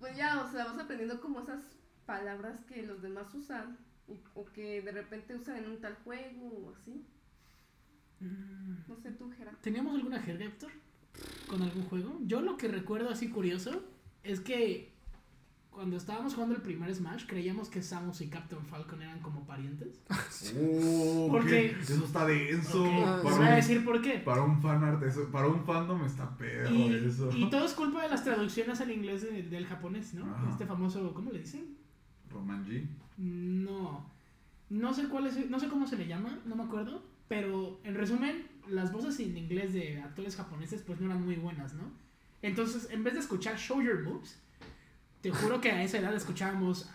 [0.00, 1.62] Pues ya, o sea, vas aprendiendo como esas
[2.06, 6.48] palabras que los demás usan y- o que de repente usan en un tal juego
[6.66, 7.06] o así.
[8.20, 9.52] Mm, No sé tú, Jera.
[9.60, 10.70] ¿Teníamos alguna jerga, Héctor?
[11.46, 12.18] ¿Con algún juego?
[12.26, 13.82] Yo lo que recuerdo así curioso
[14.22, 14.92] es que
[15.70, 20.00] cuando estábamos jugando el primer Smash creíamos que Samus y Captain Falcon eran como parientes.
[20.56, 21.80] Oh, Porque- ¿qué?
[21.80, 22.84] Eso está denso.
[22.84, 24.18] Ok, Te Para, voy a un, decir por qué.
[24.18, 27.30] para un fanart, eso, para un fandom está perro Y, eso.
[27.34, 30.26] y todo es culpa de las traducciones al inglés de- del japonés, ¿no?
[30.32, 30.50] Ajá.
[30.50, 31.76] Este famoso, ¿cómo le dicen?
[32.30, 32.86] Roman G.
[33.18, 34.04] No.
[34.70, 37.02] No sé cuál es, no sé cómo se le llama, no me acuerdo.
[37.28, 41.74] Pero en resumen, las voces en inglés de actores japoneses pues no eran muy buenas,
[41.74, 41.84] ¿no?
[42.42, 44.38] Entonces, en vez de escuchar Show Your Moves,
[45.22, 46.90] te juro que a esa edad escuchábamos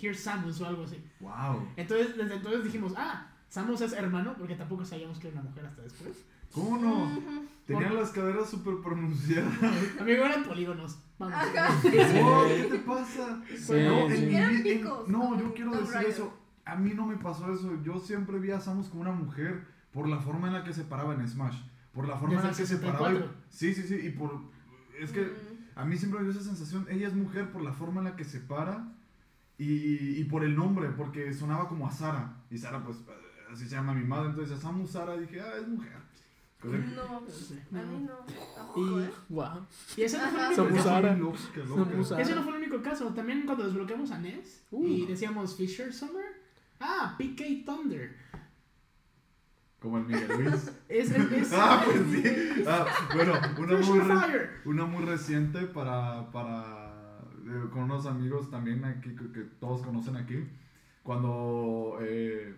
[0.00, 0.96] Here's Samus o algo así.
[1.20, 1.68] Wow.
[1.76, 5.66] Entonces, desde entonces dijimos, ah, Samus es hermano, porque tampoco sabíamos que era una mujer
[5.66, 6.24] hasta después.
[6.52, 7.20] ¿Cómo no?
[7.66, 9.52] Tenían las caderas súper pronunciadas.
[10.00, 10.98] Amigo, eran polígonos.
[11.18, 11.34] Vamos.
[11.36, 11.80] Ajá.
[12.22, 13.42] Oh, ¿Qué te pasa?
[13.48, 14.24] Sí, no, sí.
[14.24, 16.32] en en- picos, no, yo quiero decir eso.
[16.64, 17.82] A mí no me pasó eso.
[17.82, 20.84] Yo siempre vi a Samus como una mujer por la forma en la que se
[20.84, 21.56] paraba en Smash.
[21.94, 23.10] Por la forma en la que se paraba.
[23.12, 23.34] y- 64.
[23.48, 23.94] Sí, sí, sí.
[24.06, 24.40] Y por.
[25.00, 25.78] Es que Mm.
[25.78, 26.86] a mí siempre me dio esa sensación.
[26.90, 28.88] Ella es mujer por la forma en la que se para
[29.56, 32.36] y, y por el nombre, porque sonaba como a Sara.
[32.50, 32.98] Y Sara, pues,
[33.52, 34.30] así se llama mi madre.
[34.30, 35.92] Entonces, a Samus Sara dije, ah, es mujer.
[36.60, 38.14] Que- No, Sí, a mí no.
[38.14, 38.26] no.
[38.56, 39.10] Tampoco, ¿eh?
[39.28, 39.66] Wow.
[39.98, 42.18] Y ese no fue el único caso.
[42.18, 43.08] Ese no fue el único caso.
[43.14, 44.86] También cuando desbloqueamos a Ness Uh.
[44.86, 46.24] y decíamos Fisher Summer.
[46.80, 48.16] Ah, PK Thunder.
[49.84, 50.70] Como el Miguel Luis.
[50.88, 52.22] Es, es, es- Ah, pues sí.
[52.66, 58.82] Ah, bueno, una muy, re- una muy reciente para, para eh, con unos amigos también
[58.86, 60.48] aquí que, que todos conocen aquí.
[61.02, 62.54] Cuando eh,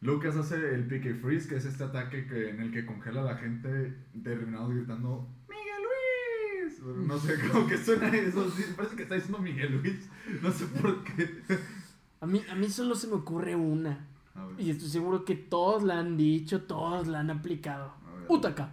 [0.00, 3.24] Lucas hace el pique freeze, que es este ataque que, en el que congela a
[3.24, 7.06] la gente, terminamos gritando Miguel Luis.
[7.08, 10.08] No sé, como que suena eso, sí, parece que está diciendo Miguel Luis.
[10.42, 11.42] No sé por qué.
[12.20, 14.08] A mí, a mí solo se me ocurre una.
[14.34, 17.94] A ver, Y estoy seguro que todos la han dicho, todos la han aplicado.
[18.28, 18.70] Utaka.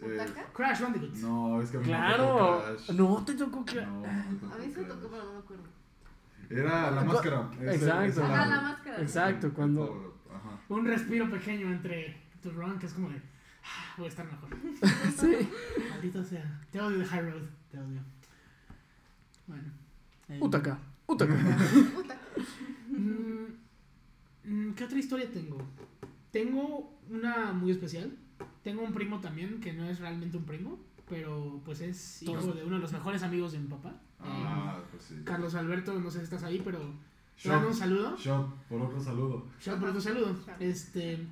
[0.00, 0.44] Eh, ¿Utaka?
[0.52, 1.14] Crash Bandicoot.
[1.16, 2.26] no, es que a mí me Claro.
[2.26, 2.90] tocó Crash.
[2.96, 3.86] No te tocó Crash.
[3.86, 5.64] No, me A mí se me tocó, pero no me acuerdo.
[6.48, 7.50] Era la máscara.
[7.60, 8.22] Exacto.
[8.24, 8.50] Ajá, lado.
[8.50, 9.02] la máscara.
[9.02, 10.20] Exacto, cuando.
[10.32, 10.58] Ajá.
[10.68, 13.16] Un respiro pequeño entre tu run que es como de.
[13.64, 14.50] "Ah, Voy a estar mejor.
[15.18, 15.48] Sí.
[15.90, 16.60] Maldito sea.
[16.70, 17.42] Te odio de High Road.
[17.70, 18.00] Te odio.
[19.46, 19.64] Bueno.
[20.28, 20.78] eh, Utaka.
[21.06, 21.34] Utaka.
[21.98, 22.20] Utaka.
[22.88, 23.46] Mm,
[24.44, 25.58] mm, ¿Qué otra historia tengo?
[26.30, 28.16] Tengo una muy especial.
[28.62, 32.56] Tengo un primo también que no es realmente un primo, pero pues es hijo Todos-
[32.56, 33.94] de uno de los mejores amigos de mi papá.
[34.20, 35.14] Ah, pues sí.
[35.14, 36.78] Eh, Carlos Alberto, no sé si estás ahí, pero
[37.40, 38.16] te mando un Shot, saludo.
[38.16, 39.46] shot, por otro saludo.
[39.60, 40.36] Shout por tu saludo.
[40.58, 41.26] Este.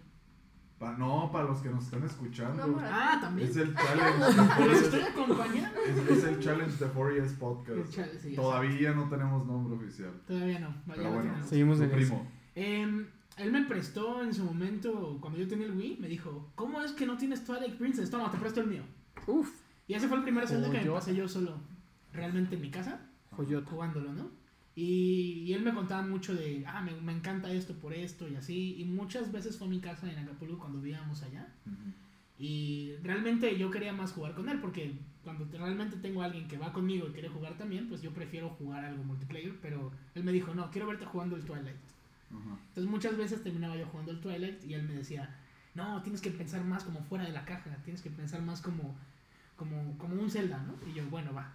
[0.78, 2.66] Pa- no, para los que nos están escuchando.
[2.66, 2.78] No.
[2.82, 3.48] Ah, también.
[3.48, 4.84] es el Los challenge.
[4.84, 5.80] estoy acompañando.
[5.80, 7.90] es, es el challenge de 4ES El Podcast.
[7.94, 10.12] cha- sí, ya Todavía no tenemos nombre oficial.
[10.26, 10.74] Todavía no.
[10.86, 11.30] Pero ya lo bueno.
[11.30, 11.48] tenemos.
[11.48, 11.96] Seguimos Tu en eso.
[11.98, 12.30] primo.
[12.56, 16.80] Em, él me prestó en su momento, cuando yo tenía el Wii, me dijo, ¿cómo
[16.82, 18.10] es que no tienes Twilight Princess?
[18.10, 18.82] Toma, te presto el mío.
[19.26, 19.50] Uf.
[19.86, 21.56] Y ese fue el primer Zelda que me pasé yo solo,
[22.12, 23.00] realmente en mi casa,
[23.32, 23.70] Joyota.
[23.70, 24.30] jugándolo, ¿no?
[24.76, 28.34] Y, y él me contaba mucho de, ah, me, me encanta esto por esto y
[28.36, 28.74] así.
[28.80, 31.46] Y muchas veces fue a mi casa en Acapulco cuando vivíamos allá.
[31.66, 31.92] Ujú.
[32.38, 36.48] Y realmente yo quería más jugar con él porque cuando te- realmente tengo a alguien
[36.48, 39.54] que va conmigo y quiere jugar también, pues yo prefiero jugar algo multiplayer.
[39.62, 41.76] Pero él me dijo, no, quiero verte jugando el Twilight.
[42.34, 42.58] Ajá.
[42.68, 45.34] Entonces muchas veces terminaba yo jugando el Twilight y él me decía,
[45.74, 48.94] no, tienes que pensar más como fuera de la caja, tienes que pensar más como,
[49.56, 50.74] como, como un Zelda, ¿no?
[50.88, 51.52] Y yo, bueno, va.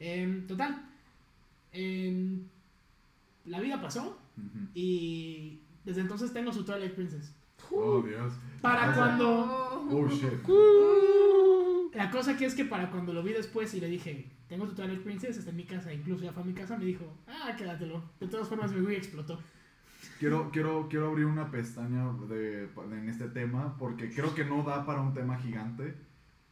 [0.00, 0.82] Em, total,
[1.72, 2.42] em,
[3.46, 4.18] la vida pasó
[4.74, 7.32] y desde entonces tengo su Twilight Princess.
[7.70, 8.32] Oh, Dios.
[8.62, 9.88] Para Ah, cuando...
[10.48, 11.90] Oh.
[11.94, 14.74] La cosa que es que para cuando lo vi después y le dije, tengo tu
[14.74, 17.54] Twilight Princess, está en mi casa, incluso ya fue a mi casa, me dijo, ah,
[17.56, 18.02] quédatelo.
[18.20, 19.40] De todas formas mi Wii explotó.
[20.18, 24.84] Quiero, quiero, quiero abrir una pestaña de, en este tema porque creo que no da
[24.84, 25.94] para un tema gigante,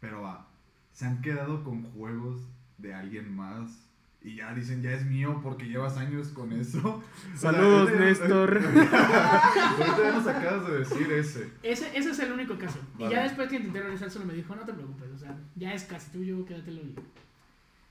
[0.00, 0.48] pero va.
[0.92, 2.40] Se han quedado con juegos
[2.78, 3.86] de alguien más
[4.22, 7.02] y ya dicen ya es mío porque llevas años con eso.
[7.36, 8.58] Saludos, Néstor.
[8.64, 11.50] Ahorita ya nos acabas de decir ese.
[11.62, 12.78] Ese, ese es el único caso.
[12.98, 15.84] Y ya después que intenté realizárselo me dijo, no te preocupes, o sea, ya es
[15.84, 16.80] casi tuyo, quédatelo.
[16.80, 16.96] Y,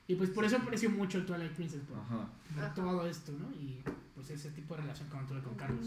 [0.08, 2.28] y pues por eso aprecio mucho el Twilight Princess, por, Ajá.
[2.54, 2.74] por Ajá.
[2.74, 3.50] todo esto, ¿no?
[3.52, 3.82] Y
[4.14, 5.86] pues ese tipo de relación que tuve con Carlos.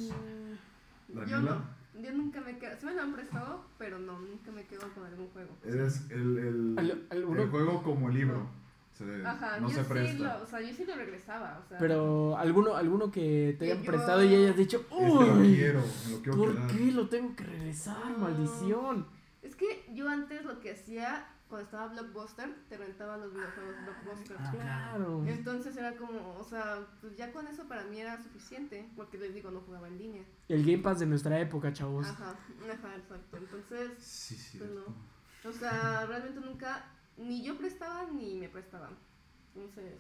[1.13, 1.79] Mm, Yo no.
[2.01, 2.77] Yo nunca me quedo.
[2.79, 5.51] Sí me lo han prestado, pero no, nunca me quedo con algún juego.
[5.65, 8.47] eres el, el, Al- el juego como el libro.
[8.93, 10.39] se, Ajá, no yo se sí presta.
[10.39, 11.79] lo, o sea, yo sí lo regresaba, o sea.
[11.79, 15.55] Pero alguno, alguno que te Que hayan yo- prestado y hayas dicho, Este lo uy,
[15.57, 16.67] quiero, lo quiero ¿por quedar.
[16.69, 17.97] qué lo tengo que regresar?
[18.05, 18.17] Ah.
[18.19, 19.07] Maldición.
[19.43, 24.37] Es que yo antes lo que hacía, cuando estaba Blockbuster, te rentaba los videojuegos Blockbuster.
[24.39, 25.25] Ah, Claro.
[25.27, 29.35] Entonces era como, o sea, pues ya con eso para mí era suficiente, porque les
[29.35, 30.25] digo, no jugaba en línea.
[30.49, 32.07] El Game Pass de nuestra época, chavos.
[32.09, 32.31] Ajá,
[32.71, 33.37] ajá, exacto.
[33.37, 34.59] Entonces, Sí, sí.
[34.59, 35.49] Pues no.
[35.49, 36.85] o sea, realmente nunca,
[37.17, 38.95] ni yo prestaba ni me prestaban.
[39.55, 39.95] Entonces,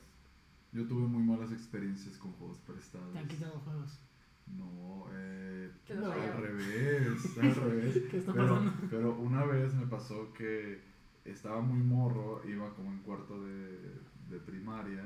[0.72, 3.12] Yo tuve muy malas experiencias con juegos prestados.
[3.12, 3.98] Te han quitado juegos.
[4.46, 8.02] No, eh, los al revés, al revés.
[8.10, 8.72] ¿Qué está Pero, pasando?
[8.90, 10.87] pero una vez me pasó que
[11.30, 13.92] estaba muy morro, iba como en cuarto de,
[14.30, 15.04] de primaria,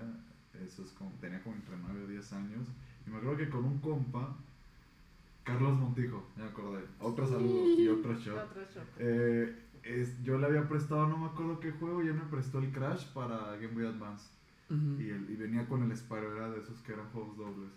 [0.65, 2.67] eso es como, tenía como entre 9 o 10 años,
[3.07, 4.37] y me acuerdo que con un compa,
[5.45, 8.45] Carlos Montijo, me acordé, otro saludo y otro shot.
[8.51, 8.85] otro shot.
[8.99, 12.61] Eh, es- yo le había prestado, no me acuerdo qué juego, y él me prestó
[12.61, 14.29] el Crash para Game Boy Advance.
[15.01, 17.71] Y, el- y venía con el Spyro, era de esos que eran juegos dobles.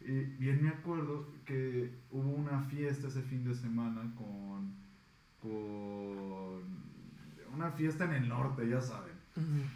[0.00, 4.72] Y bien me acuerdo que hubo una fiesta ese fin de semana con,
[5.40, 6.62] con
[7.54, 9.12] una fiesta en el norte, ya saben.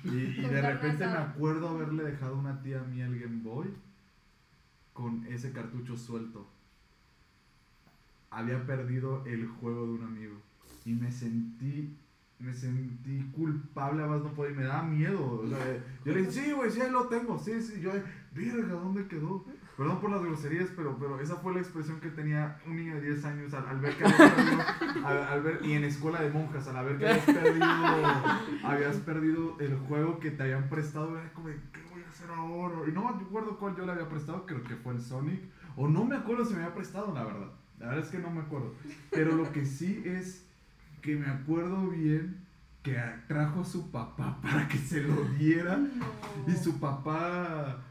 [0.05, 3.69] Y, de repente me acuerdo haberle dejado a una tía mía el Game Boy
[4.93, 6.47] con ese cartucho suelto.
[8.31, 10.35] Había perdido el juego de un amigo
[10.85, 11.97] y me sentí
[12.39, 15.41] me sentí culpable a más no poder y me daba miedo.
[15.41, 15.59] O sea,
[16.05, 17.39] yo le dije, sí, güey, sí, ahí lo tengo.
[17.39, 17.81] Sí, sí.
[17.81, 17.93] Yo,
[18.35, 19.45] verga, ¿dónde quedó?
[19.77, 23.03] Perdón por las groserías, pero, pero esa fue la expresión que tenía un niño de
[23.03, 26.87] 10 años al, ver que habías perdido, al, ver, y en escuela de monjas, al
[26.87, 27.67] ver que habías perdido,
[28.65, 32.89] habías perdido el juego que te habían prestado, era como, ¿qué voy a hacer ahora?
[32.89, 35.41] Y no me acuerdo cuál yo le había prestado, creo que fue el Sonic,
[35.77, 37.49] o no me acuerdo si me había prestado, la verdad.
[37.79, 38.73] La verdad es que no me acuerdo.
[39.11, 40.47] Pero lo que sí es
[41.03, 42.47] que me acuerdo bien
[42.83, 42.97] que
[43.29, 45.79] trajo a su papá para que se lo diera.
[46.47, 47.83] Y su papá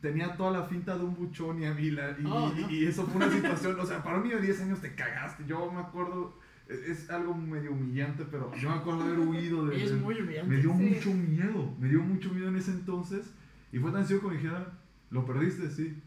[0.00, 2.70] tenía toda la finta de un buchón y, a mí la- y, Oh, y- no.
[2.70, 5.44] y eso fue una situación, o sea, para un niño de 10 años te cagaste.
[5.46, 6.38] Yo me acuerdo,
[6.68, 9.82] es, es algo medio humillante, pero yo me acuerdo haber huido de...
[9.84, 10.48] Es de- muy humillante.
[10.48, 10.82] me dio Sí.
[10.94, 13.30] mucho miedo, me dio mucho miedo en ese entonces.
[13.72, 14.72] Y fue tan sencillo como dijera,
[15.10, 15.70] ¿lo perdiste?
[15.70, 16.02] Sí.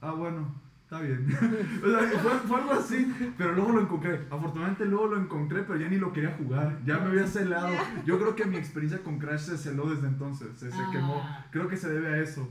[0.00, 1.26] Ah, bueno, está bien.
[1.84, 4.20] o sea, fue, fue algo así, pero luego lo encontré.
[4.30, 6.78] Afortunadamente luego lo encontré, pero ya ni lo quería jugar.
[6.84, 7.74] Ya me había celado.
[8.06, 10.48] Yo creo que mi experiencia con Crash se celó desde entonces.
[10.56, 10.88] Se, se Ah.
[10.92, 11.22] quemó.
[11.50, 12.48] Creo que se debe a eso.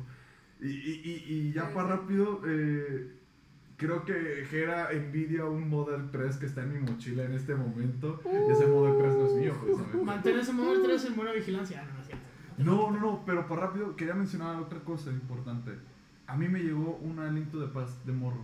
[0.62, 1.94] Y, y, y, y ya Sí, para sí.
[2.02, 3.12] rápido, eh,
[3.78, 8.20] creo que Gera envidia un Model 3 que está en mi mochila en este momento.
[8.26, 9.98] Y ese Model 3 no es mío, precisamente.
[10.04, 11.84] Mantener ese modo 3 en buena vigilancia.
[11.86, 12.26] No, no es cierto.
[12.58, 15.72] No, no, no, pero por rápido quería mencionar otra cosa importante.
[16.26, 18.44] A mí me llegó un aliento de paz de morro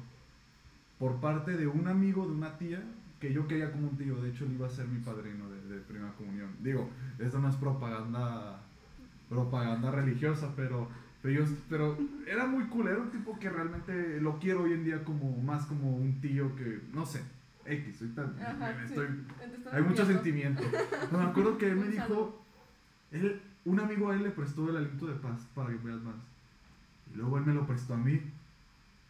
[1.00, 2.82] por parte de un amigo de una tía
[3.20, 4.16] que yo quería como un tío.
[4.22, 6.52] De hecho, él iba a ser mi padrino de, de primera comunión.
[6.62, 8.62] Digo, esto no es propaganda
[9.30, 10.88] propaganda religiosa, pero
[11.24, 11.98] pero, yo, pero
[12.28, 12.90] era muy cool.
[12.90, 16.54] Era un tipo que realmente lo quiero hoy en día como más como un tío
[16.56, 17.22] que, no sé,
[17.66, 18.02] X.
[18.02, 18.94] ahorita Ajá, me sí.
[18.94, 19.08] estoy
[19.72, 20.62] hay mucho sentimiento.
[21.12, 22.46] No, me acuerdo que él me dijo,
[23.12, 26.16] él, un amigo a él le prestó el aliento de paz para que veas más.
[27.14, 28.22] Y luego él me lo prestó a mí.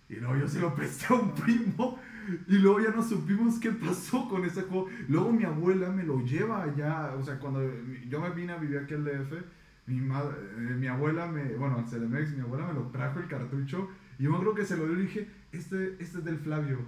[0.07, 1.99] Y luego yo se lo presté a un primo.
[2.47, 4.88] Y luego ya no supimos qué pasó con ese juego.
[5.07, 7.14] Luego mi abuela me lo lleva allá.
[7.18, 7.61] O sea, cuando
[8.07, 9.34] yo me vine a vivir aquí al DF,
[9.88, 13.27] mi, madre, eh, mi abuela me, bueno, al CDMX, mi abuela me lo trajo el
[13.27, 13.89] cartucho.
[14.19, 16.79] Y yo creo que se lo dio y dije, este, este es del Flavio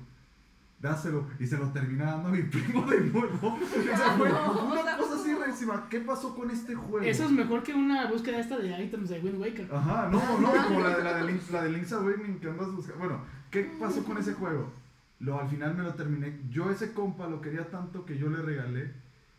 [0.82, 3.58] dáselo y se lo termina dando a mi primo de nuevo.
[3.60, 5.88] O sea, fue No, una o sea, cosa así rarísima.
[5.90, 7.04] ¿Qué pasó con este juego?
[7.06, 9.70] Eso es mejor que una búsqueda esta de items de Wind Waker.
[9.74, 12.72] Ajá, no, no, como la, de- la de Link's, la de Link's Awakening que andas
[12.72, 13.00] buscando.
[13.00, 14.72] Bueno, ¿qué pasó con ese juego?
[15.22, 16.40] Lo, al final me lo terminé.
[16.52, 18.92] Yo ese compa lo quería tanto que yo le regalé.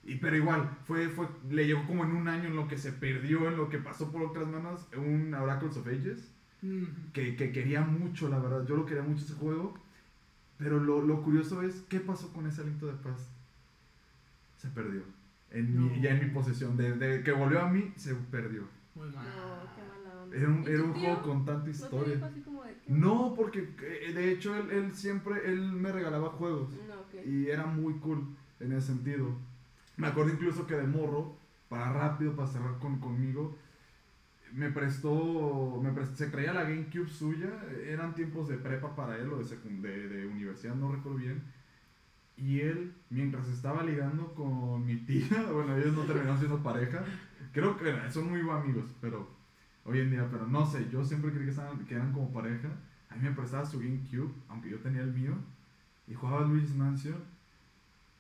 [0.06, 2.92] Y, pero igual, fue, fue, le llegó como en un año en lo que se
[2.92, 6.32] perdió, en lo que pasó por otras manos, un Oracles of Ages.
[6.62, 6.84] Mm.
[7.12, 8.64] que, que quería mucho, la verdad.
[8.66, 9.74] Yo lo quería mucho ese juego.
[10.58, 13.28] Pero lo, lo curioso es, ¿qué pasó con ese aliento de paz?
[14.56, 15.02] Se perdió.
[15.50, 16.02] En mi- No.
[16.02, 16.76] ya en mi posesión.
[16.76, 18.62] Desde que volvió a mí, se perdió.
[18.94, 19.24] Muy mal.
[19.26, 20.36] No, qué mala onda.
[20.36, 22.14] Era un, ¿Y era un juego con tanta ¿No historia.
[22.14, 25.92] dijo así como de que- No, porque eh, de hecho él, él siempre, él me
[25.92, 26.70] regalaba juegos.
[26.88, 27.26] No, ok.
[27.26, 28.26] Y era muy cool
[28.60, 29.36] en ese sentido.
[29.96, 31.36] Me acuerdo incluso que de morro,
[31.68, 33.56] para rápido, para cerrar con, conmigo,
[34.52, 37.50] me prestó, me prestó, se traía la GameCube suya,
[37.86, 41.42] eran tiempos de prepa para él o de, de, de universidad, no recuerdo bien.
[42.36, 47.02] Y él, mientras estaba ligando con mi tía, bueno, ellos no terminaron siendo pareja,
[47.52, 49.28] creo que son muy amigos, pero
[49.84, 52.68] hoy en día, pero no sé, yo siempre creí que, estaban, que eran como pareja.
[53.08, 55.34] A mí me prestaba su GameCube, aunque yo tenía el mío,
[56.06, 57.35] y jugaba Luigi's Mansion.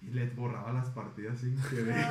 [0.02, 1.94] Y les borraba las partidas sin querer.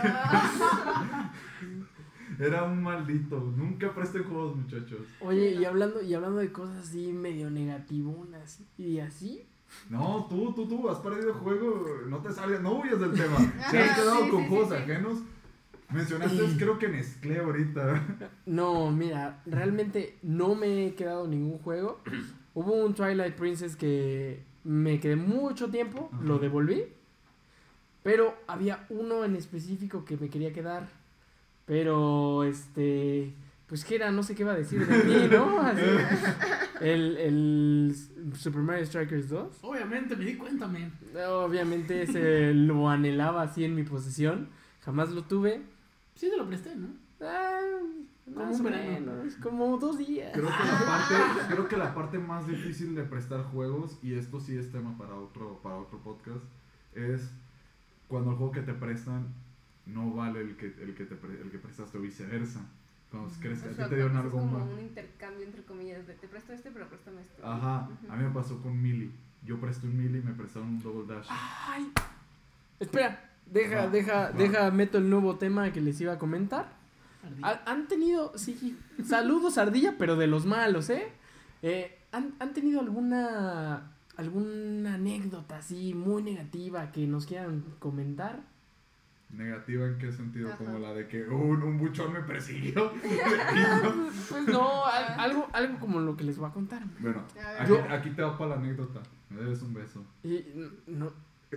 [2.40, 3.40] Era un maldito.
[3.56, 5.02] Nunca presten juegos, muchachos.
[5.22, 9.46] Oye, y hablando, y hablando de cosas así medio negativonas y así.
[9.90, 11.86] No, tú, tú, tú, has perdido juego.
[12.08, 13.38] No te salgas, no huyas del tema.
[13.70, 14.82] Si has quedado sí, con sí, juegos sí, sí.
[14.82, 15.20] ajenos.
[15.92, 18.18] Mencionaste, creo que Nestlé ahorita.
[18.48, 22.02] No, mira, realmente no me he quedado ningún juego.
[22.56, 26.24] Hubo un Twilight Princess que me quedé mucho tiempo, Ajá.
[26.24, 26.86] lo devolví.
[28.06, 30.88] Pero había uno en específico que me quería quedar.
[31.66, 33.34] Pero, este,
[33.66, 35.60] pues que era, no sé qué iba a decir de mí, ¿no?
[35.60, 35.82] Así.
[36.82, 37.96] El, el
[38.36, 39.58] Super Mario Strikers 2.
[39.62, 40.92] Obviamente, me di cuenta, men.
[41.28, 44.50] Obviamente ese lo anhelaba así en mi posesión.
[44.82, 45.64] Jamás lo tuve.
[46.14, 46.90] Sí te lo presté, ¿no?
[47.22, 47.58] Ah,
[48.26, 50.32] Como más o menos, como dos días.
[50.34, 51.16] Creo que, la parte,
[51.54, 55.16] creo que la parte más difícil de prestar juegos, y esto sí es tema para
[55.16, 56.44] otro, para otro podcast,
[56.94, 57.32] es
[58.08, 59.28] cuando el juego que te prestan
[59.86, 62.62] no vale el que, el que, te, pre- el que prestaste o viceversa.
[63.12, 64.74] Cuando crees que o a ti sea, te dieron cuando es algo como más.
[64.78, 67.42] un intercambio entre comillas de te presto este, pero préstame este.
[67.44, 69.12] Ajá, a mí me pasó con Mili.
[69.46, 71.28] Yo presté un Mili y me prestaron un Double Dash.
[71.30, 71.92] Ay.
[72.80, 76.74] Espera, deja, deja, deja, meto el nuevo tema que les iba a comentar.
[77.24, 77.64] Ardilla.
[77.66, 81.08] Han tenido, sí, saludos ardilla, pero de los malos, ¿eh?
[81.62, 88.40] Eh, ¿han, han tenido alguna, alguna anécdota así muy negativa que nos quieran comentar?
[89.32, 90.50] ¿Negativa en qué sentido?
[90.50, 90.58] Ajá.
[90.58, 92.92] Como la de que un, un buchón me persiguió.
[94.30, 96.82] Pues no, al- algo, algo como lo que les voy a contar.
[97.00, 97.22] bueno,
[97.60, 99.02] aquí, Yo- aquí te va para la anécdota.
[99.30, 100.04] Me debes un beso.
[100.24, 100.46] Y
[100.88, 101.12] no,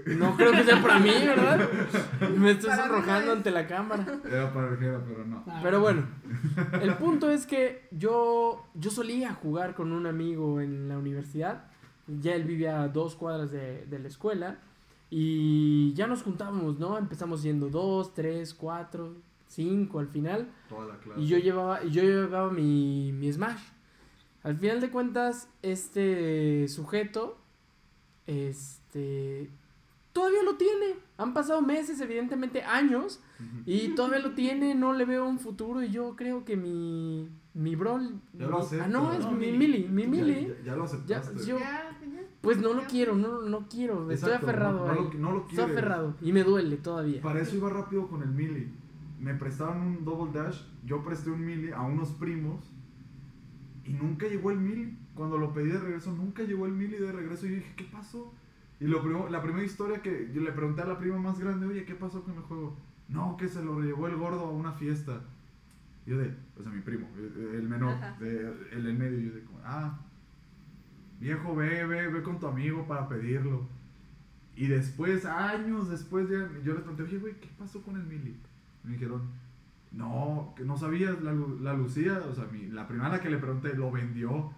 [0.06, 1.68] no creo que sea para mí, ¿verdad?
[2.36, 3.28] Me estoy Para es.
[3.28, 4.06] ante la cámara.
[4.24, 5.44] Era para el Jera, pero no.
[5.46, 6.02] Ah, Pero bueno,
[6.82, 11.64] el punto es que yo, yo solía jugar con un amigo en la universidad.
[12.20, 14.58] Ya él vivía a dos cuadras de, de la escuela.
[15.10, 16.98] Y ya nos juntábamos, ¿no?
[16.98, 19.14] Empezamos siendo dos, tres, cuatro,
[19.46, 20.48] cinco al final.
[20.68, 21.20] Toda la clase.
[21.20, 23.60] Y yo llevaba, y yo llevaba mi, mi Smash.
[24.42, 27.38] Al final de cuentas, este sujeto,
[28.26, 29.50] este,
[30.12, 30.96] todavía lo tiene.
[31.16, 33.20] Han pasado meses, evidentemente años,
[33.66, 37.74] y todavía lo tiene, no le veo un futuro y yo creo que mi, mi
[37.76, 37.98] bro...
[38.34, 38.84] Ya lo mi- acepto.
[38.84, 39.58] ah, no, es No, mi Mili.
[39.58, 40.46] Mili, mi Mili.
[40.58, 41.44] Ya, ya lo aceptaste.
[41.44, 41.97] yo- Ya, ya.
[42.48, 45.08] Pues no lo quiero, no, no quiero, estoy Exacto, aferrado no, no él.
[45.12, 47.20] lo, no lo Estoy aferrado y me duele todavía.
[47.22, 48.70] Para eso iba rápido con el Mili.
[49.20, 52.64] Me prestaron un Double Dash, yo presté un Mili a unos primos
[53.84, 54.96] y nunca llegó el Mili.
[55.14, 57.84] Cuando lo pedí de regreso, nunca llegó el Mili de regreso y yo dije, ¿qué
[57.84, 58.32] pasó?
[58.80, 61.66] Y lo primo- la primera historia que yo le pregunté a la prima más grande,
[61.66, 62.76] oye, ¿qué pasó con el juego?
[63.08, 65.20] No, que se lo llevó el gordo a una fiesta.
[66.06, 69.42] Yo de, o sea, mi primo, el menor, de- el en medio, y yo de,
[69.42, 69.98] como, ah,
[71.20, 73.66] viejo, ve, ve, ve con tu amigo para pedirlo.
[74.56, 78.36] Y después, años después, ya, yo les pregunté, oye, güey, ¿qué pasó con el Mili?
[78.84, 79.22] Me dijeron,
[79.92, 83.74] no, que no sabías, la, la Lucía, o sea, mi- la primera que le pregunté,
[83.74, 84.52] lo vendió.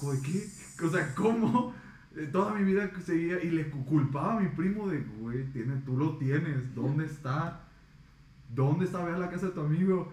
[0.00, 0.84] ¿Cómo de ¿Qué?
[0.84, 1.74] O sea, ¿cómo?
[2.16, 5.76] Eh, Toda mi vida seguía y le cu- culpaba a mi primo de, güey, tiene,
[5.84, 7.60] tú lo tienes, ¿dónde está?
[8.54, 9.04] ¿Dónde está?
[9.04, 10.12] Ve a la casa de tu amigo.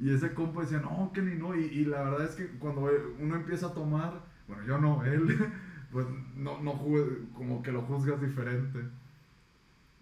[0.00, 1.54] Y ese compa decía, no, que ni no.
[1.54, 2.88] Y, y la verdad es que cuando
[3.20, 5.52] uno empieza a tomar, bueno, yo no, él,
[5.92, 8.80] pues no, no jugue- como que lo juzgas diferente.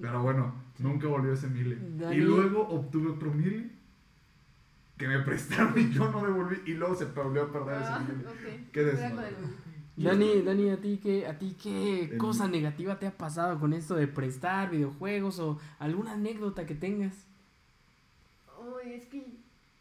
[0.01, 1.79] Pero bueno, nunca volvió ese mili.
[2.13, 3.71] Y luego obtuve otro mili
[4.97, 6.61] que me prestaron y yo no devolví.
[6.67, 8.25] Y luego se volvió a perder Ah, ese mili.
[8.27, 8.71] ok.
[8.73, 9.37] Qué desmadre.
[9.95, 13.73] Dani, Dani, ¿a ti qué, a ti qué El- cosa negativa te ha pasado con
[13.75, 17.27] esto de prestar videojuegos o alguna anécdota que tengas?
[18.59, 19.25] Uy, es que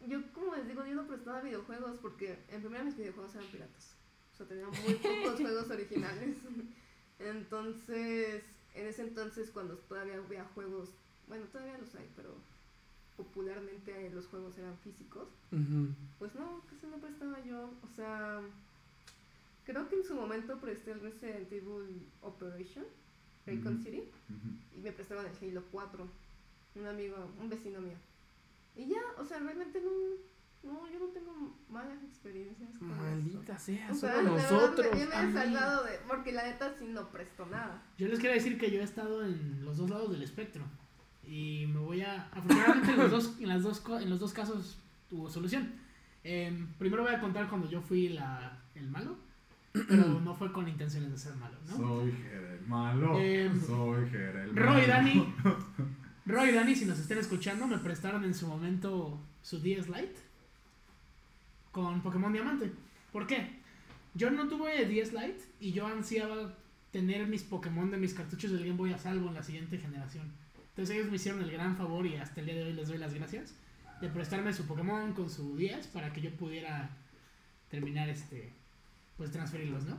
[0.08, 3.91] yo, como les digo, yo no prestaba videojuegos porque en primera mis videojuegos eran piratas.
[4.42, 6.38] Sea, tenía muy pocos juegos originales.
[7.20, 10.90] Entonces, en ese entonces, cuando todavía había juegos,
[11.28, 12.36] bueno, todavía los hay, pero
[13.18, 15.28] popularmente los juegos eran físicos,
[16.18, 17.70] pues no, casi no prestaba yo.
[17.84, 18.42] O sea,
[19.66, 22.86] creo que en su momento presté el Resident Evil Operation,
[23.46, 23.84] Raycon Ujú.
[23.84, 24.04] City
[24.76, 26.08] y me prestaban el Halo 4.
[26.74, 27.98] Un amigo, un vecino mío.
[28.76, 29.92] Y ya, o sea, realmente no,
[30.64, 33.90] no yo no tengo malas experiencias con Maldita sea.
[33.92, 34.88] O sea, solo de verdad, nosotros.
[34.92, 36.00] Yo me he salvado de.
[36.08, 37.84] Porque la neta sí no presto nada.
[37.98, 40.64] Yo les quiero decir que yo he estado en los dos lados del espectro.
[41.24, 42.28] Y me voy a.
[42.28, 44.78] Afortunadamente en los dos, en las dos, en los dos casos
[45.10, 45.74] tuvo solución.
[46.24, 49.18] Em, primero voy a contar cuando yo fui la, el malo.
[49.72, 51.78] Pero no fue con intenciones de ser malo, ¿no?
[51.78, 53.20] Soy Jera el malo.
[53.20, 54.74] Em, Soy Jera el malo.
[54.74, 55.34] Roy Dani.
[56.26, 60.31] Roy Dani, si nos estén escuchando, me prestaron en su momento su DS Lite
[61.72, 62.72] con Pokémon Diamante.
[63.12, 63.62] ¿Por qué?
[64.14, 66.56] Yo no tuve DS Lite y yo ansiaba
[66.92, 70.32] tener mis Pokémon de mis cartuchos del Game Boy a salvo en la siguiente generación.
[70.70, 72.98] Entonces ellos me hicieron el gran favor y hasta el día de hoy les doy
[72.98, 73.56] las gracias
[74.02, 76.90] de prestarme su Pokémon con su 10 para que yo pudiera
[77.70, 78.52] terminar este,
[79.18, 79.98] pues transferirlos, ¿no?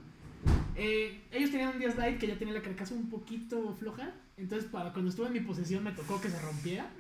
[0.75, 4.69] Eh, ellos tenían un 10 Lite que ya tenía la carcasa un poquito floja, entonces
[4.71, 6.91] para cuando estuve en mi posesión me tocó que se rompiera.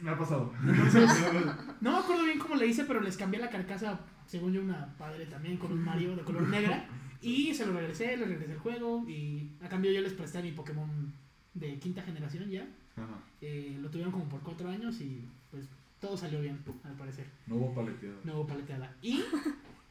[0.00, 0.52] Me ha pasado.
[1.80, 4.94] No me acuerdo bien cómo le hice, pero les cambié la carcasa, según yo, una
[4.98, 6.86] padre también con un Mario de color negra.
[7.20, 9.04] Y se lo regresé, les regresé el juego.
[9.08, 11.12] Y a cambio yo les presté mi Pokémon
[11.54, 12.62] de quinta generación ya.
[12.96, 13.18] Ajá.
[13.40, 15.68] Eh, lo tuvieron como por cuatro años y pues
[16.00, 17.26] todo salió bien, al parecer.
[17.46, 18.16] No hubo paleteado.
[18.24, 18.94] No hubo paleteada.
[19.02, 19.22] Y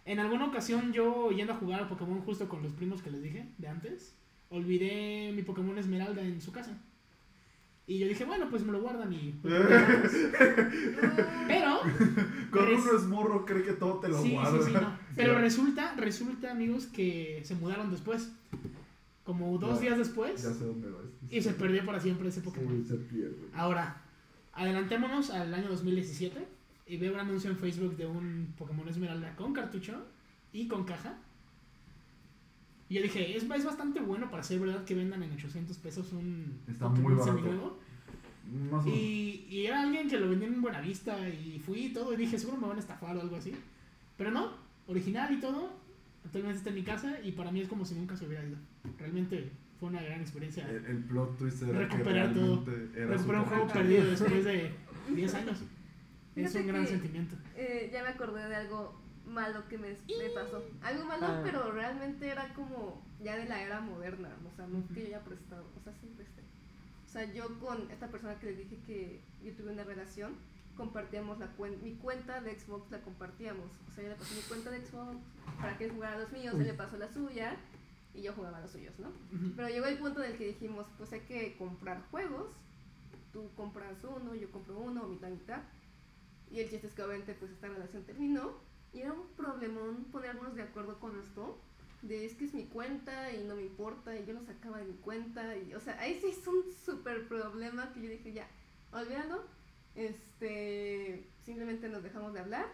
[0.05, 3.21] en alguna ocasión yo yendo a jugar a Pokémon justo con los primos que les
[3.21, 4.15] dije de antes,
[4.49, 6.77] olvidé mi Pokémon Esmeralda en su casa.
[7.89, 9.33] Y yo dije, bueno, pues me lo guardan y...
[11.47, 11.79] Pero...
[12.51, 14.59] Con res- uno es morro, cree que todo te lo sí, guarda.
[14.59, 14.97] sí, sí, no.
[15.15, 18.31] Pero resulta, resulta, amigos, que se mudaron después.
[19.23, 20.41] Como dos días después.
[20.43, 20.99] Ya sé dónde va.
[21.29, 22.81] Y se perdió para siempre ese Pokémon.
[22.83, 23.37] Sí, se pierde.
[23.53, 24.01] Ahora,
[24.53, 26.45] adelantémonos al año 2017
[26.87, 30.05] y veo un anuncio en Facebook de un Pokémon Esmeralda con cartucho
[30.53, 31.17] y con caja.
[32.89, 36.13] Y yo dije, es, es bastante bueno para ser verdad que vendan en 800 pesos
[36.13, 37.25] un Está muy barato.
[37.37, 37.77] seminuevo.
[38.71, 38.97] Más o menos.
[38.97, 42.39] Y, y era alguien que lo vendía en Buenavista y fui y todo y dije,
[42.39, 43.53] seguro me van a estafar o algo así.
[44.17, 44.51] Pero no,
[44.87, 45.69] original y todo.
[46.25, 48.57] Actualmente está en mi casa y para mí es como si nunca se hubiera ido.
[48.97, 50.69] Realmente fue una gran experiencia.
[50.69, 52.65] El, el plot twist era Recuperar que todo.
[52.95, 54.71] era Recuperar un juego perdido después de
[55.13, 55.59] 10 años.
[56.37, 57.35] Es un gran que- sentimiento.
[57.55, 58.97] Eh, ya me acordé de algo
[59.27, 60.63] malo que me, me pasó.
[60.81, 61.41] Algo malo, Ah.
[61.43, 64.29] pero realmente era como ya de la era moderna.
[64.51, 65.65] O sea, no que yo haya prestado.
[65.77, 66.41] O sea, sí presté.
[67.05, 70.35] O sea, yo con esta persona que les dije que yo tuve una relación,
[70.75, 73.65] compartíamos la cuen mi cuenta de Xbox, la compartíamos.
[73.89, 75.17] O sea, yo le pasé mi cuenta de Xbox
[75.59, 77.55] para que él jugara a los míos, él le pasó la suya
[78.13, 79.07] y yo jugaba a los suyos, ¿no?
[79.07, 79.53] Ujú.
[79.55, 82.51] Pero llegó el punto en el que dijimos, pues hay que comprar juegos.
[83.33, 85.61] Tú compras uno, yo compro uno, mitad, mitad.
[86.51, 88.51] Y el chiste es que obviamente pues esta relación terminó.
[88.97, 91.55] Y era un problemón ponernos de acuerdo con esto.
[92.01, 94.85] De es que es mi cuenta y no me importa y yo lo sacaba de
[94.85, 95.55] mi cuenta.
[95.55, 98.47] Y, o sea, ahí sí es un súper problema que yo dije, ya,
[98.91, 99.43] olvídalo.
[99.93, 102.65] Este, simplemente nos dejamos de hablar.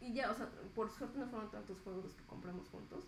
[0.00, 3.04] Y ya, o sea, por suerte no fueron tantos juegos los que compramos juntos.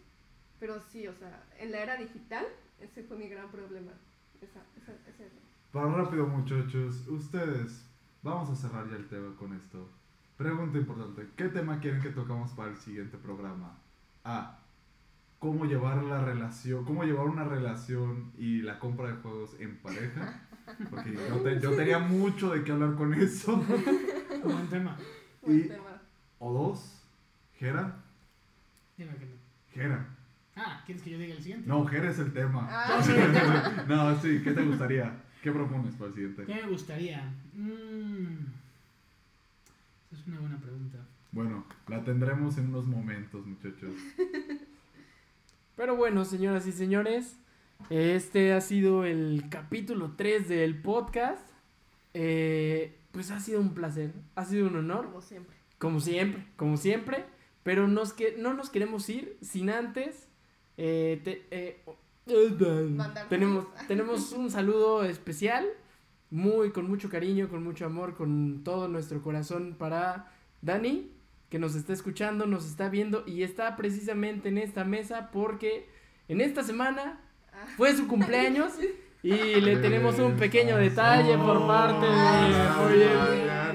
[0.58, 2.46] Pero sí, o sea, en la era digital,
[2.80, 3.92] ese fue mi gran problema.
[4.40, 5.30] Esa, esa, ese-
[5.70, 7.84] Para rápido, muchachos, ustedes,
[8.22, 9.86] vamos a cerrar ya el tema con esto.
[10.38, 13.76] Pregunta importante: ¿qué tema quieren que tocamos para el siguiente programa?
[14.24, 14.58] A.
[15.40, 20.40] ¿Cómo llevar la relación, cómo llevar una relación y la compra de juegos en pareja?
[20.90, 23.56] Porque yo, te- yo tenía mucho de qué hablar con eso.
[24.44, 24.96] Buen tema.
[25.42, 26.02] buen Y- tema.
[26.40, 27.02] O dos,
[27.56, 27.96] Jera.
[28.96, 29.32] Dime que no.
[29.72, 30.06] Jera.
[30.56, 31.68] Ah, ¿quieres que yo diga el siguiente?
[31.68, 32.66] No, Jera es el tema.
[32.70, 33.00] Ah,
[33.88, 35.12] no, sí, ¿qué te gustaría?
[35.42, 36.44] ¿Qué propones para el siguiente?
[36.46, 37.32] ¿Qué me gustaría?
[37.54, 38.57] Mm, es
[40.28, 40.98] una buena pregunta.
[41.32, 43.94] Bueno, la tendremos en unos momentos, muchachos.
[45.76, 47.36] Pero bueno, señoras y señores,
[47.90, 51.48] este ha sido el capítulo 3 del podcast.
[52.14, 55.56] Eh, pues ha sido un placer, ha sido un honor, como siempre.
[55.78, 57.24] como siempre, como siempre.
[57.62, 60.28] Pero nos que, no nos queremos ir sin antes.
[60.76, 61.82] eh, te- eh,
[63.28, 65.66] tenemos, tenemos un saludo especial,
[66.30, 71.10] muy con mucho cariño, con mucho amor, con todo nuestro corazón para Dani,
[71.48, 75.88] que nos está escuchando, nos está viendo y está precisamente en esta mesa porque
[76.28, 77.20] en esta semana
[77.58, 77.66] Ah.
[77.76, 78.72] fue su cumpleaños
[79.22, 82.12] y le tenemos un pequeño detalle por parte de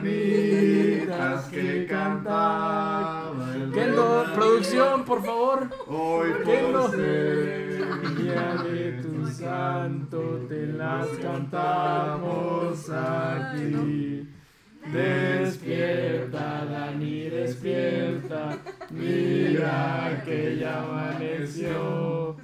[0.04, 3.34] Mañanitas que cantaba
[3.74, 5.70] Kendo, producción, por favor.
[5.88, 7.84] Hoy por ser
[8.18, 8.83] Día de tu
[9.44, 14.30] santo te las cantamos aquí.
[14.92, 18.58] Despierta, Dani, despierta.
[18.92, 22.38] Mira que ya amaneció.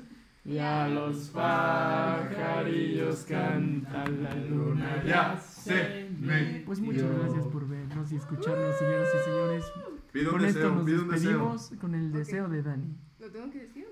[0.46, 8.16] Ya los pajarillos cantan, la luna ya se me Pues muchas gracias por vernos y
[8.16, 9.66] escucharnos, señoras y señores.
[10.12, 11.30] Pido un Con esto deseo, nos pido un deseo.
[11.30, 12.98] despedimos con el deseo de Dani.
[13.20, 13.86] ¿Lo tengo que decir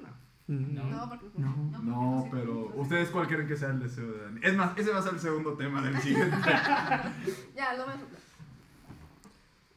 [0.47, 0.83] no?
[0.83, 0.89] No.
[0.89, 1.81] No, porque No.
[1.83, 4.39] No, pero ¿ustedes cuál quieren que sea el deseo de Dani?
[4.43, 6.37] Es más, ese va a ser el segundo tema del siguiente.
[7.55, 8.21] Ya, lo voy a soplar.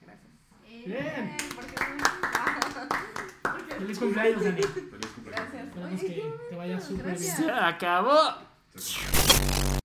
[0.03, 0.87] Gracias.
[0.87, 1.37] Bien.
[1.55, 1.75] Porque
[3.79, 4.63] Feliz cumpleaños, Dani.
[4.63, 4.81] Feliz
[5.15, 5.53] cumpleaños.
[5.53, 5.65] Gracias.
[5.67, 7.19] Esperamos Oye, que te vaya súper bien.
[7.19, 8.19] Se acabó.
[8.77, 9.80] Se acabó.